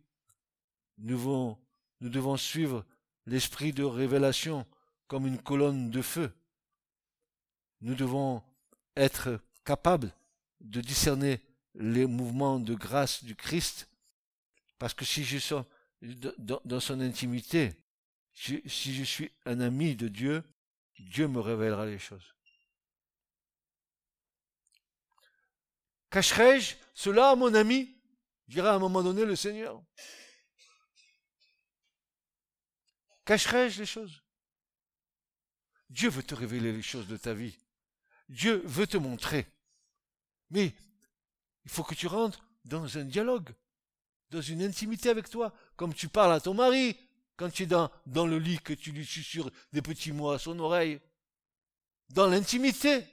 [1.00, 1.60] Nous devons,
[2.00, 2.86] nous devons suivre
[3.26, 4.66] l'esprit de révélation
[5.08, 6.32] comme une colonne de feu.
[7.82, 8.42] Nous devons
[8.96, 10.16] être capables
[10.62, 11.42] de discerner
[11.76, 13.90] les mouvements de grâce du Christ,
[14.78, 15.56] parce que si je suis
[16.38, 17.74] dans, son intimité,
[18.34, 20.44] si je suis un ami de Dieu,
[21.00, 22.34] Dieu me révélera les choses.
[26.10, 27.90] Cacherai-je cela mon ami?
[28.48, 29.82] dira à un moment donné le Seigneur.
[33.26, 34.22] Cacherai-je les choses?
[35.90, 37.58] Dieu veut te révéler les choses de ta vie.
[38.30, 39.48] Dieu veut te montrer.
[40.50, 40.76] Mais
[41.66, 43.50] il faut que tu rentres dans un dialogue,
[44.30, 46.98] dans une intimité avec toi, comme tu parles à ton mari
[47.36, 50.60] quand tu es dans, le lit, que tu lui susurres des petits mots à son
[50.60, 51.00] oreille.
[52.10, 53.06] Dans l'intimité.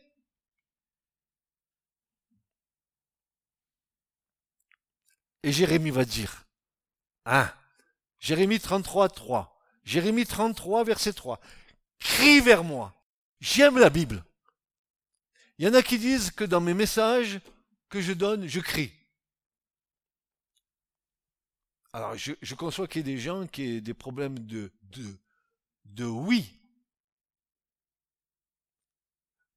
[5.42, 6.44] Et Jérémie va dire,
[7.24, 7.50] hein,
[8.18, 11.40] Jérémie 33, 3, Jérémie 33, verset 3,
[11.98, 12.94] crie vers moi.
[13.40, 14.22] J'aime la Bible.
[15.56, 17.40] Il y en a qui disent que dans mes messages,
[17.90, 18.92] que je donne, je crie.
[21.92, 25.18] Alors, je, conçois qu'il y ait des gens qui aient des problèmes de, de,
[25.86, 26.56] de oui.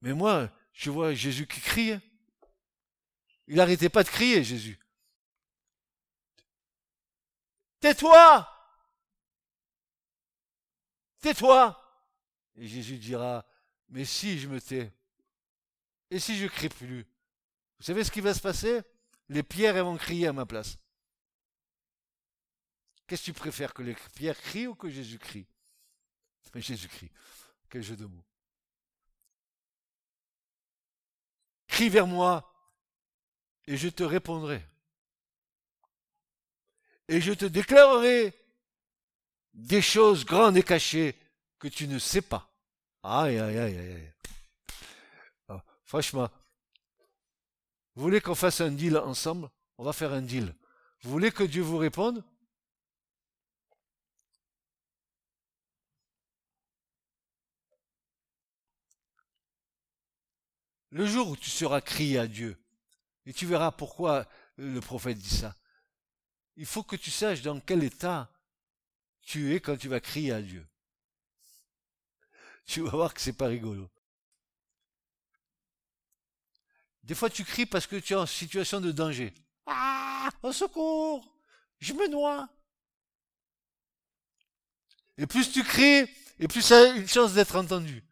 [0.01, 1.93] Mais moi, je vois Jésus qui crie.
[3.47, 4.79] Il n'arrêtait pas de crier, Jésus.
[7.79, 8.49] Tais-toi
[11.19, 11.79] Tais-toi
[12.55, 13.45] Et Jésus dira,
[13.89, 14.91] mais si je me tais,
[16.09, 17.05] et si je crie plus?
[17.83, 18.81] Vous savez ce qui va se passer?
[19.27, 20.77] Les pierres elles vont crier à ma place.
[23.05, 25.45] Qu'est-ce que tu préfères, que les pierres crient ou que Jésus crie
[26.55, 27.11] Jésus crie.
[27.69, 28.23] Quel jeu de mots.
[31.67, 32.49] Crie vers moi
[33.67, 34.65] et je te répondrai.
[37.09, 38.33] Et je te déclarerai
[39.53, 41.19] des choses grandes et cachées
[41.59, 42.49] que tu ne sais pas.
[43.03, 44.13] Aïe, aïe, aïe, aïe.
[45.49, 46.29] Ah, franchement,
[47.95, 49.49] vous voulez qu'on fasse un deal ensemble?
[49.77, 50.55] On va faire un deal.
[51.01, 52.23] Vous voulez que Dieu vous réponde?
[60.89, 62.55] Le jour où tu seras crié à Dieu,
[63.25, 64.27] et tu verras pourquoi
[64.57, 65.55] le prophète dit ça,
[66.55, 68.31] il faut que tu saches dans quel état
[69.21, 70.67] tu es quand tu vas crier à Dieu.
[72.65, 73.89] Tu vas voir que c'est pas rigolo.
[77.03, 79.33] Des fois, tu cries parce que tu es en situation de danger.
[79.65, 81.35] Ah, au secours,
[81.79, 82.47] je me noie.
[85.17, 88.03] Et plus tu cries, et plus ça a une chance d'être entendu.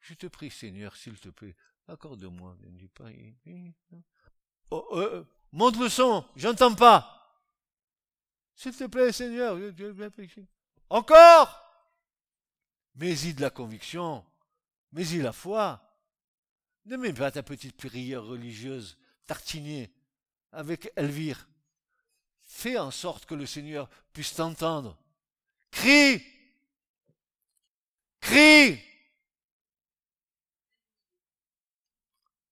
[0.00, 1.56] Je te prie, Seigneur, s'il te plaît,
[1.88, 2.56] accorde-moi.
[2.60, 3.08] Ne dis pas.
[4.70, 7.12] Oh, euh, monte le son, j'entends pas.
[8.54, 9.58] S'il te plaît, Seigneur,
[10.90, 11.62] encore.
[12.94, 14.24] Mets-y de la conviction,
[14.92, 15.85] mets-y la foi.
[16.86, 19.90] Ne mets pas ta petite prière religieuse tartinée
[20.52, 21.48] avec Elvire.
[22.44, 24.96] Fais en sorte que le Seigneur puisse t'entendre.
[25.72, 26.24] Crie
[28.20, 28.80] Crie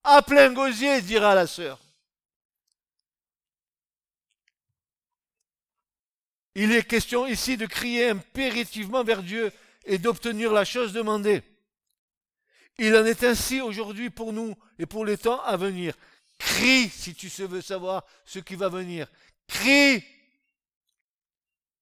[0.03, 1.81] À plein gosier, dira la sœur.
[6.57, 9.53] Il est question ici de crier impérativement vers Dieu
[9.85, 11.43] et d'obtenir la chose demandée.
[12.79, 15.95] Il en est ainsi aujourd'hui pour nous et pour les temps à venir.
[16.39, 19.07] Crie si tu veux savoir ce qui va venir.
[19.47, 20.05] Crie.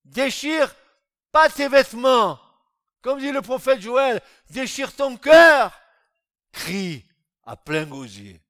[0.04, 0.74] Déchire
[1.30, 2.38] pas tes vêtements.
[3.00, 4.20] Comme dit le prophète Joël,
[4.50, 5.72] déchire ton cœur.
[6.52, 7.06] Crie
[7.44, 8.40] à plein gosier.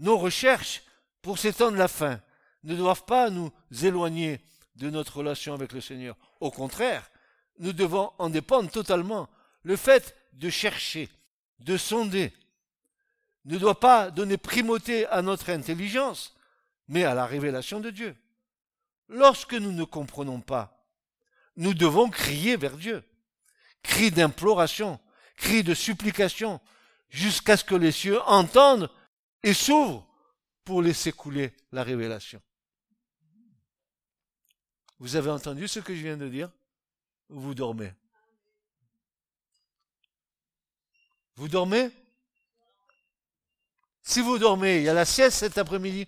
[0.00, 0.82] Nos recherches
[1.22, 2.20] pour ces temps de la fin
[2.64, 3.52] ne doivent pas nous
[3.82, 4.40] éloigner
[4.80, 6.16] de notre relation avec le Seigneur.
[6.40, 7.10] Au contraire,
[7.58, 9.28] nous devons en dépendre totalement.
[9.62, 11.10] Le fait de chercher,
[11.58, 12.32] de sonder,
[13.44, 16.34] ne doit pas donner primauté à notre intelligence,
[16.88, 18.16] mais à la révélation de Dieu.
[19.08, 20.82] Lorsque nous ne comprenons pas,
[21.56, 23.04] nous devons crier vers Dieu.
[23.82, 24.98] Cri d'imploration,
[25.36, 26.58] cri de supplication,
[27.10, 28.90] jusqu'à ce que les cieux entendent
[29.42, 30.06] et s'ouvrent
[30.64, 32.40] pour laisser couler la révélation.
[35.00, 36.50] Vous avez entendu ce que je viens de dire?
[37.30, 37.92] Ou vous dormez
[41.36, 41.90] Vous dormez?
[44.02, 46.06] Si vous dormez, il y a la sieste cet après-midi.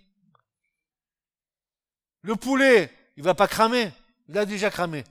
[2.20, 3.90] Le poulet, il va pas cramer.
[4.28, 5.04] Il a déjà cramé.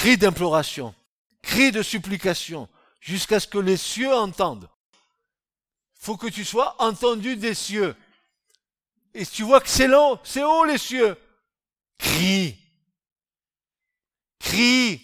[0.00, 0.94] cri d'imploration,
[1.42, 2.70] cri de supplication,
[3.00, 4.68] jusqu'à ce que les cieux entendent.
[5.94, 7.96] Faut que tu sois entendu des cieux.
[9.12, 11.16] Et tu vois que c'est long, c'est haut les cieux.
[11.98, 12.56] Crie.
[14.38, 15.02] Crie.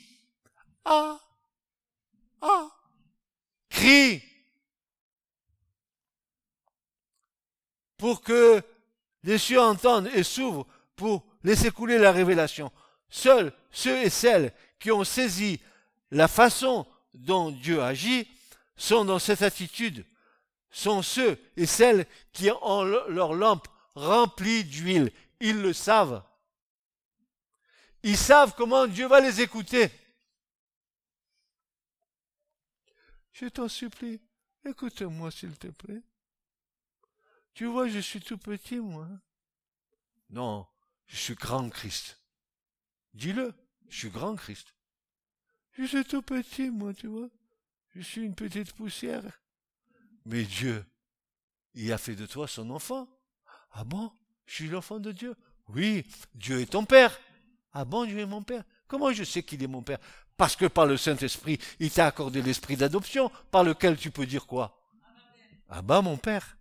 [0.85, 1.19] Ah.
[2.41, 2.69] Ah.
[3.69, 4.23] Crie.
[7.99, 8.63] Pour que
[9.23, 12.71] les cieux entendent et s'ouvrent pour laisser couler la révélation.
[13.11, 15.61] Seuls ceux et celles qui ont saisi
[16.11, 16.87] la façon
[17.17, 18.29] dont Dieu agit
[18.77, 20.07] sont dans cette attitude,
[20.71, 25.13] sont ceux et celles qui ont leur lampe remplie d'huile.
[25.41, 26.25] Ils le savent.
[28.03, 29.91] Ils savent comment Dieu va les écouter.
[33.33, 34.21] Je t'en supplie,
[34.65, 36.03] écoute-moi s'il te plaît.
[37.55, 39.09] Tu vois, je suis tout petit, moi.
[40.31, 40.67] Non,
[41.07, 42.21] je suis grand Christ.
[43.15, 43.55] Dis-le.
[43.89, 44.76] Je suis grand Christ.
[45.79, 47.29] Je suis tout petit, moi, tu vois.
[47.95, 49.23] Je suis une petite poussière.
[50.25, 50.85] Mais Dieu,
[51.75, 53.09] il a fait de toi son enfant.
[53.73, 54.11] Ah bon?
[54.47, 55.35] Je suis l'enfant de Dieu?
[55.69, 57.19] Oui, Dieu est ton Père.
[57.73, 58.65] Ah bon, Dieu est mon Père?
[58.87, 59.99] Comment je sais qu'il est mon Père?
[60.37, 64.47] Parce que par le Saint-Esprit, il t'a accordé l'esprit d'adoption, par lequel tu peux dire
[64.47, 64.81] quoi?
[65.69, 66.56] Ah bah mon Père.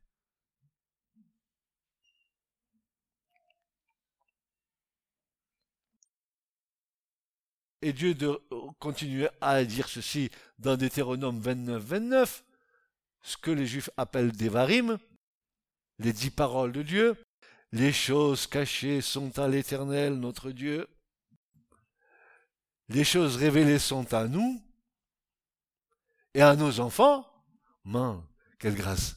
[7.85, 8.41] Et Dieu de
[8.79, 12.43] continuer à dire ceci dans Deutéronome 29, 29,
[13.21, 14.97] ce que les Juifs appellent des varim,
[15.99, 17.15] les dix paroles de Dieu.
[17.71, 20.87] Les choses cachées sont à l'Éternel, notre Dieu.
[22.89, 24.59] Les choses révélées sont à nous
[26.33, 27.31] et à nos enfants.
[28.57, 29.15] Quelle grâce.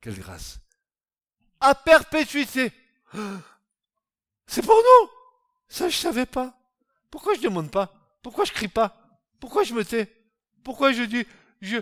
[0.00, 0.60] Quelle grâce.
[1.58, 2.70] À perpétuité.
[4.46, 5.10] C'est pour nous.
[5.68, 6.56] Ça, je savais pas.
[7.10, 7.94] Pourquoi je demande pas?
[8.22, 9.20] Pourquoi je crie pas?
[9.40, 10.12] Pourquoi je me tais?
[10.64, 11.24] Pourquoi je dis,
[11.60, 11.78] je,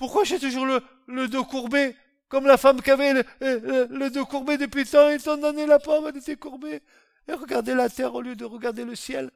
[0.00, 0.66] pourquoi j'ai toujours
[1.08, 1.94] le, dos courbé
[2.28, 6.06] Comme la femme qui avait le, dos courbé depuis tant et tant d'années, la pomme,
[6.08, 6.82] elle était courbée.
[7.28, 9.30] Et regardait la terre au lieu de regarder le ciel.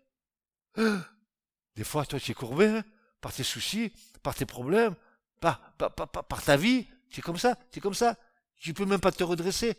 [1.76, 2.84] Des fois, toi, tu es courbé, hein,
[3.20, 3.92] par tes soucis,
[4.22, 4.94] par tes problèmes,
[5.38, 6.86] par, par, par, par ta vie.
[7.10, 8.16] Tu es comme ça, tu es comme ça.
[8.56, 9.76] Tu peux même pas te redresser.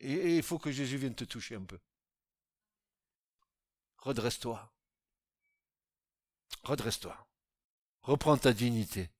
[0.00, 1.78] Et il faut que Jésus vienne te toucher un peu.
[4.06, 4.72] Redresse-toi.
[6.62, 7.26] Redresse-toi.
[8.02, 9.10] Reprends ta dignité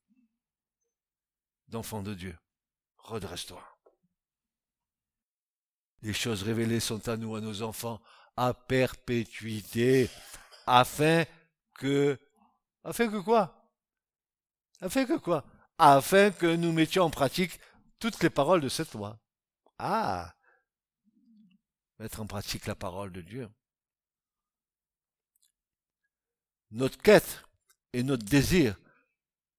[1.67, 2.39] d'enfant de Dieu.
[2.99, 3.61] Redresse-toi.
[6.03, 8.01] Les choses révélées sont à nous, à nos enfants,
[8.37, 10.09] à perpétuité,
[10.69, 11.25] afin
[11.75, 12.17] que,
[12.85, 13.69] afin que quoi?
[14.81, 15.45] Afin que quoi?
[15.79, 17.59] Afin que nous mettions en pratique
[17.99, 19.19] toutes les paroles de cette loi.
[19.81, 20.33] Ah!
[21.99, 23.51] Mettre en pratique la parole de Dieu.
[26.71, 27.43] Notre quête
[27.93, 28.77] et notre désir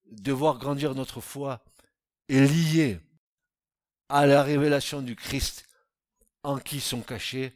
[0.06, 1.64] de voir grandir notre foi
[2.28, 3.00] est lié
[4.08, 5.68] à la révélation du Christ
[6.42, 7.54] en qui sont cachés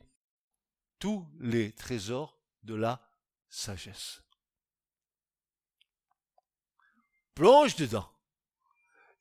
[0.98, 3.00] tous les trésors de la
[3.48, 4.22] sagesse.
[7.34, 8.08] Plonge dedans.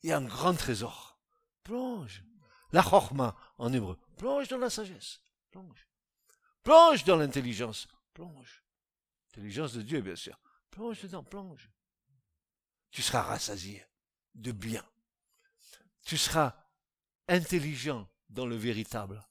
[0.04, 1.20] Il y a un grand trésor.
[1.64, 2.24] Plonge.
[2.72, 3.98] La chorma en hébreu.
[4.18, 5.22] Plonge dans la sagesse.
[5.52, 5.88] Plonge.
[6.64, 7.88] Plonge dans l'intelligence.
[8.14, 8.64] Plonge.
[9.34, 10.38] Intelligence de Dieu, bien sûr.
[10.70, 11.70] Plonge dedans, plonge.
[12.92, 13.86] Tu seras rassasié
[14.36, 14.86] de bien.
[16.04, 16.56] Tu seras
[17.28, 19.26] intelligent dans le véritable.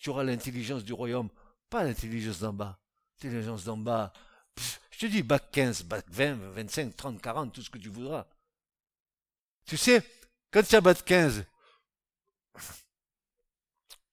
[0.00, 1.30] Tu auras l'intelligence du royaume,
[1.68, 2.78] pas l'intelligence d'en bas.
[3.14, 4.12] L'intelligence d'en bas,
[4.90, 8.28] je te dis bac 15, bac 20, 25, 30, 40, tout ce que tu voudras.
[9.64, 10.02] Tu sais,
[10.52, 11.44] quand tu as bac 15,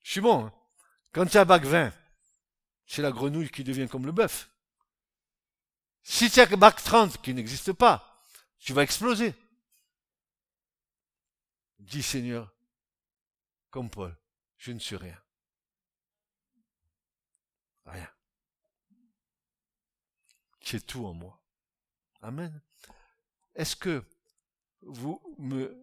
[0.02, 0.46] je suis bon.
[0.46, 0.54] Hein.
[1.12, 1.94] Quand tu as bac 20,
[2.88, 4.50] c'est la grenouille qui devient comme le bœuf.
[6.04, 8.24] Si tu as bac 30 qui n'existe pas,
[8.60, 9.34] tu vas exploser.
[11.80, 12.54] Dis Seigneur,
[13.70, 14.16] comme Paul,
[14.58, 15.20] je ne suis rien.
[17.86, 18.10] Rien.
[20.74, 21.40] Es tout en moi.
[22.22, 22.62] Amen.
[23.54, 24.04] Est-ce que
[24.82, 25.78] vous me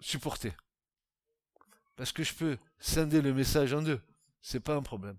[0.00, 0.52] supportez?
[1.94, 4.00] Parce que je peux scinder le message en deux.
[4.40, 5.18] C'est pas un problème.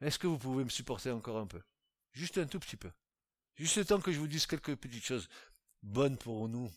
[0.00, 1.62] Est-ce que vous pouvez me supporter encore un peu?
[2.12, 2.90] Juste un tout petit peu.
[3.56, 5.28] Juste le temps que je vous dise quelques petites choses
[5.82, 6.72] bonnes pour nous.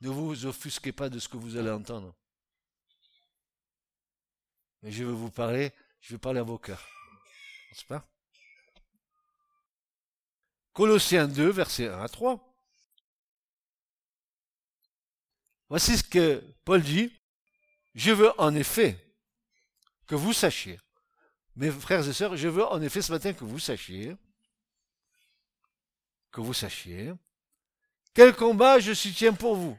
[0.00, 2.14] Ne vous offusquez pas de ce que vous allez entendre.
[4.82, 6.84] Mais je vais vous parler, je vais parler à vos cœurs.
[7.70, 8.08] N'est-ce pas?
[10.72, 12.44] Colossiens 2, versets 1 à 3.
[15.68, 17.12] Voici ce que Paul dit.
[17.94, 18.96] Je veux en effet
[20.06, 20.78] que vous sachiez,
[21.56, 24.16] mes frères et sœurs, je veux en effet ce matin que vous sachiez
[26.30, 27.12] que vous sachiez
[28.18, 29.78] quel combat je soutiens pour vous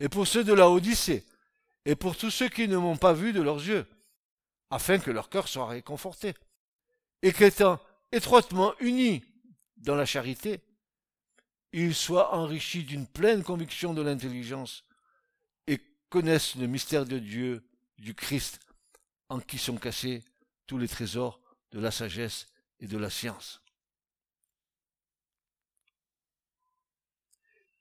[0.00, 1.24] et pour ceux de la Odyssée
[1.84, 3.86] et pour tous ceux qui ne m'ont pas vu de leurs yeux,
[4.70, 6.34] afin que leur cœur soit réconforté,
[7.22, 9.24] et qu'étant étroitement unis
[9.76, 10.60] dans la charité,
[11.72, 14.84] ils soient enrichis d'une pleine conviction de l'intelligence
[15.68, 15.78] et
[16.10, 17.64] connaissent le mystère de Dieu,
[17.98, 18.58] du Christ,
[19.28, 20.24] en qui sont cachés
[20.66, 21.40] tous les trésors
[21.70, 22.48] de la sagesse
[22.80, 23.61] et de la science.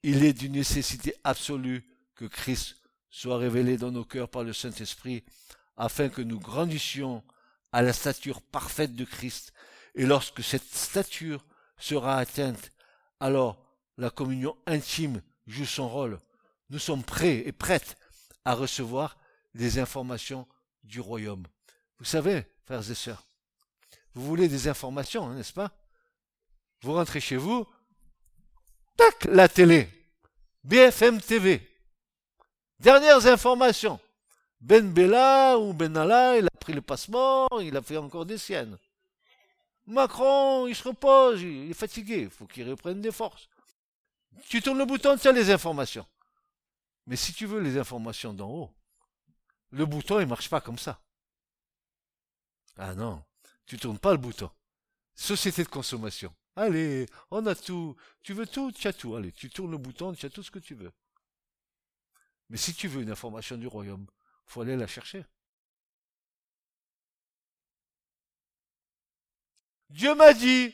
[0.04, 1.86] Il est d'une nécessité absolue
[2.16, 2.78] que Christ
[3.10, 5.24] soit révélé dans nos cœurs par le Saint-Esprit,
[5.78, 7.24] afin que nous grandissions
[7.72, 9.54] à la stature parfaite de Christ.
[9.96, 11.46] Et lorsque cette stature
[11.78, 12.72] sera atteinte,
[13.20, 13.64] alors
[13.98, 16.20] la communion intime joue son rôle.
[16.70, 17.98] Nous sommes prêts et prêtes
[18.46, 19.18] à recevoir
[19.54, 20.48] des informations
[20.84, 21.46] du royaume.
[22.00, 23.26] Vous savez, frères et sœurs,
[24.14, 25.72] vous voulez des informations, hein, n'est-ce pas?
[26.82, 27.68] Vous rentrez chez vous,
[29.26, 29.90] la télé,
[30.64, 31.68] BFM TV.
[32.80, 34.00] Dernières informations.
[34.60, 38.38] Ben Bella ou Ben Allah, il a pris le passeport, il a fait encore des
[38.38, 38.78] siennes.
[39.88, 43.50] Macron, il se repose, il est fatigué, il faut qu'il reprenne des forces.
[44.48, 46.06] Tu tournes le bouton, tu as les informations.
[47.08, 48.72] Mais si tu veux les informations d'en haut,
[49.72, 51.02] le bouton, il marche pas comme ça.
[52.78, 53.24] Ah non,
[53.66, 54.50] tu tournes pas le bouton.
[55.16, 56.34] Société de consommation.
[56.62, 57.96] Allez, on a tout.
[58.22, 59.16] Tu veux tout, tu as tout.
[59.16, 60.92] Allez, tu tournes le bouton, tu as tout ce que tu veux.
[62.50, 64.06] Mais si tu veux une information du royaume,
[64.46, 65.26] faut aller la chercher.
[69.90, 70.72] Dieu m'a dit.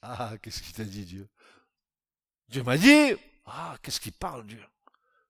[0.00, 1.28] Ah, qu'est-ce qu'il t'a dit, Dieu?
[2.48, 3.16] Dieu m'a dit.
[3.46, 4.64] Ah, qu'est-ce qu'il parle, Dieu?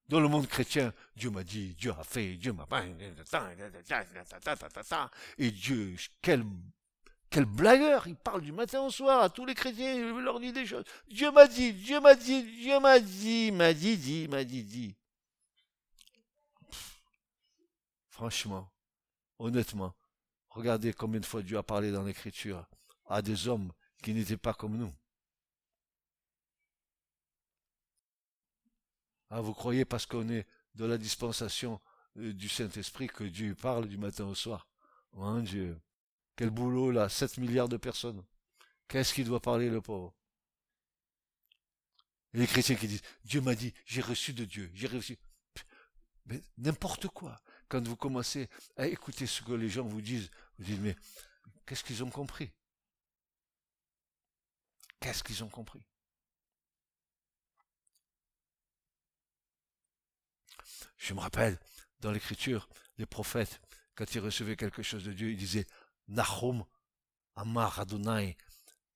[0.09, 2.66] Dans le monde chrétien, Dieu m'a dit, Dieu a fait, Dieu m'a...
[5.39, 6.45] Et Dieu, quel,
[7.31, 10.53] quel blagueur Il parle du matin au soir à tous les chrétiens, il leur dit
[10.53, 10.85] des choses.
[11.09, 14.97] Dieu m'a dit, Dieu m'a dit, Dieu m'a dit, m'a dit, dit, m'a dit, dit.
[18.09, 18.70] Franchement,
[19.39, 19.95] honnêtement,
[20.51, 22.66] regardez combien de fois Dieu a parlé dans l'écriture
[23.07, 23.72] à des hommes
[24.03, 24.93] qui n'étaient pas comme nous.
[29.31, 31.81] Ah, vous croyez parce qu'on est de la dispensation
[32.16, 34.68] euh, du Saint-Esprit que Dieu parle du matin au soir?
[35.12, 35.81] Mon Dieu,
[36.41, 38.24] quel boulot là, 7 milliards de personnes.
[38.88, 40.16] Qu'est-ce qu'il doit parler le pauvre?
[42.32, 45.18] Et les chrétiens qui disent, Dieu m'a dit, j'ai reçu de Dieu, j'ai reçu.
[46.24, 47.38] Mais n'importe quoi.
[47.68, 50.97] Quand vous commencez à écouter ce que les gens vous disent, vous dites, mais
[51.66, 52.51] qu'est-ce qu'ils ont compris?
[54.99, 55.84] Qu'est-ce qu'ils ont compris?
[60.97, 61.61] Je me rappelle,
[61.99, 62.66] dans l'écriture,
[62.97, 63.61] les prophètes,
[63.95, 65.66] quand ils recevaient quelque chose de Dieu, ils disaient
[66.11, 66.65] Nahum
[67.37, 68.37] Amar Adonai,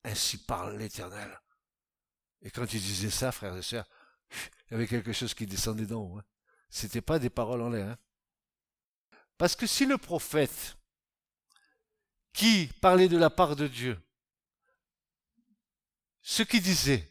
[0.05, 1.41] ainsi parle l'Éternel.
[2.43, 3.89] Et quand ils disaient ça, frères et sœurs,
[4.31, 6.19] il y avait quelque chose qui descendait d'en haut.
[6.19, 6.25] Hein.
[6.69, 7.89] C'était pas des paroles en l'air.
[7.89, 7.99] Hein.
[9.39, 10.77] Parce que si le prophète
[12.33, 13.99] qui parlait de la part de Dieu
[16.27, 17.07] ce qu'il disait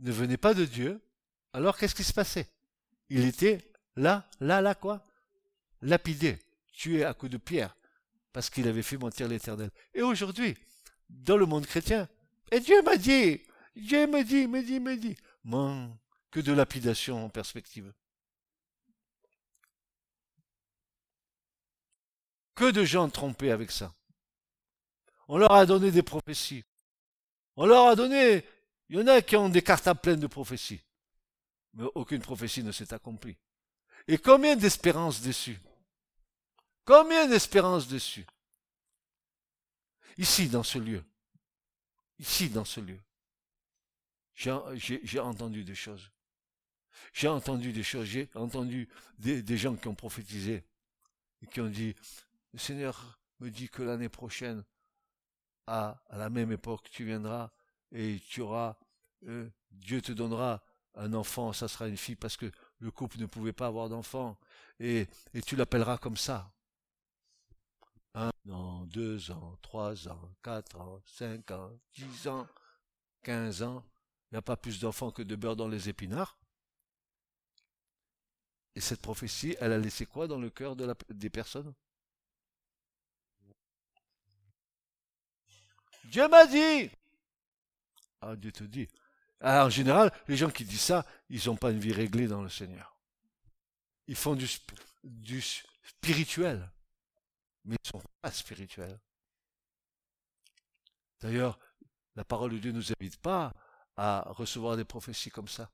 [0.00, 1.00] ne venait pas de Dieu,
[1.52, 2.50] alors qu'est-ce qui se passait?
[3.08, 5.06] Il était là, là, là quoi?
[5.80, 6.38] Lapidé,
[6.72, 7.74] tué à coups de pierre,
[8.36, 9.70] parce qu'il avait fait mentir l'Éternel.
[9.94, 10.54] Et aujourd'hui,
[11.08, 12.06] dans le monde chrétien,
[12.52, 13.40] et Dieu m'a dit,
[13.74, 15.98] Dieu me dit, me dit, me dit, mon,
[16.30, 17.90] que de lapidation en perspective.
[22.54, 23.90] Que de gens trompés avec ça.
[25.28, 26.64] On leur a donné des prophéties.
[27.56, 28.44] On leur a donné,
[28.90, 30.82] il y en a qui ont des cartes pleines de prophéties.
[31.72, 33.38] Mais aucune prophétie ne s'est accomplie.
[34.06, 35.58] Et combien d'espérances déçues
[36.86, 38.26] Combien d'espérances déçues
[40.16, 41.04] Ici, dans ce lieu.
[42.18, 43.00] Ici, dans ce lieu.
[44.34, 46.10] J'ai entendu des choses.
[47.12, 48.06] J'ai entendu des choses.
[48.06, 50.64] J'ai entendu des, gens qui ont prophétisé
[51.42, 51.94] et qui ont dit,
[52.52, 54.64] le Seigneur me dit que l'année prochaine,
[55.66, 57.50] à, la même époque, tu viendras
[57.90, 58.76] et tu auras,
[59.26, 60.62] euh, Dieu te donnera
[60.94, 64.38] un enfant, ça sera une fille parce que le couple ne pouvait pas avoir d'enfant
[64.78, 66.55] et, et tu l'appelleras comme ça.
[68.16, 72.48] Un an, deux ans, trois ans, quatre ans, cinq ans, dix ans,
[73.22, 73.84] quinze ans.
[74.30, 76.38] Il n'y a pas plus d'enfants que de beurre dans les épinards.
[78.74, 81.74] Et cette prophétie, elle a laissé quoi dans le cœur des personnes?
[86.04, 86.90] Dieu m'a dit.
[88.22, 88.88] Ah, Dieu te dit.
[89.40, 92.42] Alors, en général, les gens qui disent ça, ils n'ont pas une vie réglée dans
[92.42, 92.98] le Seigneur.
[94.06, 95.42] Ils font du
[95.82, 96.72] spirituel,
[97.66, 98.98] mais ils ne sont pas spirituels.
[101.20, 101.58] D'ailleurs,
[102.14, 103.54] la parole de Dieu ne nous invite pas
[103.96, 105.70] à recevoir des prophéties comme ça.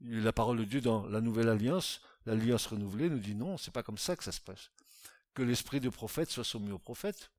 [0.00, 3.82] La parole de Dieu dans la nouvelle alliance, l'alliance renouvelée, nous dit non, c'est pas
[3.82, 4.70] comme ça que ça se passe.
[5.34, 7.30] Que l'esprit de prophète soit soumis au prophète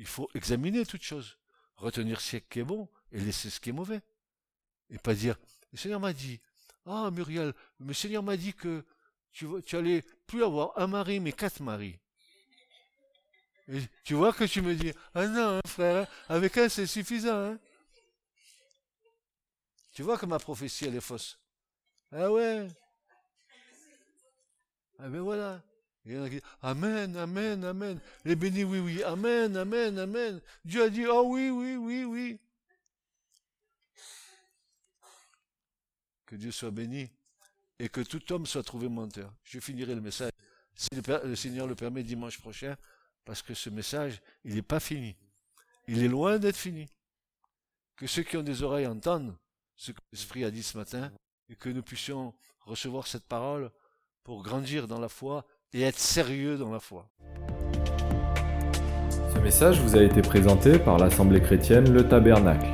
[0.00, 1.36] il faut examiner toutes choses,
[1.76, 4.00] retenir ce qui est bon et laisser ce qui est mauvais.
[4.88, 5.36] Et pas dire,
[5.72, 6.40] le Seigneur m'a dit,
[6.86, 8.86] ah Muriel, le Seigneur m'a dit que
[9.32, 11.98] tu, allais plus avoir un mari, mais quatre maris.
[14.04, 17.52] Tu vois que tu me dis, ah non, hein, frère, hein, avec un c'est suffisant.
[17.52, 17.58] Hein.
[19.92, 21.38] Tu vois que ma prophétie, elle est fausse.
[22.10, 22.66] Ah ouais.
[24.98, 25.62] Ah ben voilà.
[26.62, 28.00] Amen, Amen, Amen.
[28.24, 29.02] Les bénis, oui, oui.
[29.04, 30.40] Amen, Amen, Amen.
[30.64, 32.40] Dieu a dit, oh oui, oui, oui, oui.
[36.26, 37.10] Que Dieu soit béni
[37.80, 39.32] et que tout homme soit trouvé menteur.
[39.42, 40.32] Je finirai le message,
[40.76, 42.76] si le, Seigneur le permet, dimanche prochain,
[43.24, 45.16] parce que ce message, il n'est pas fini.
[45.88, 46.86] Il est loin d'être fini.
[47.96, 49.34] Que ceux qui ont des oreilles entendent
[49.76, 51.10] ce que l'Esprit a dit ce matin
[51.48, 53.70] et que nous puissions recevoir cette parole
[54.24, 57.08] pour grandir dans la foi et être sérieux dans la foi.
[59.32, 62.70] Ce message vous a été présenté par l'Assemblée chrétienne Le Tabernacle.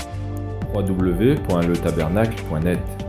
[0.75, 3.06] www.letabernacle.net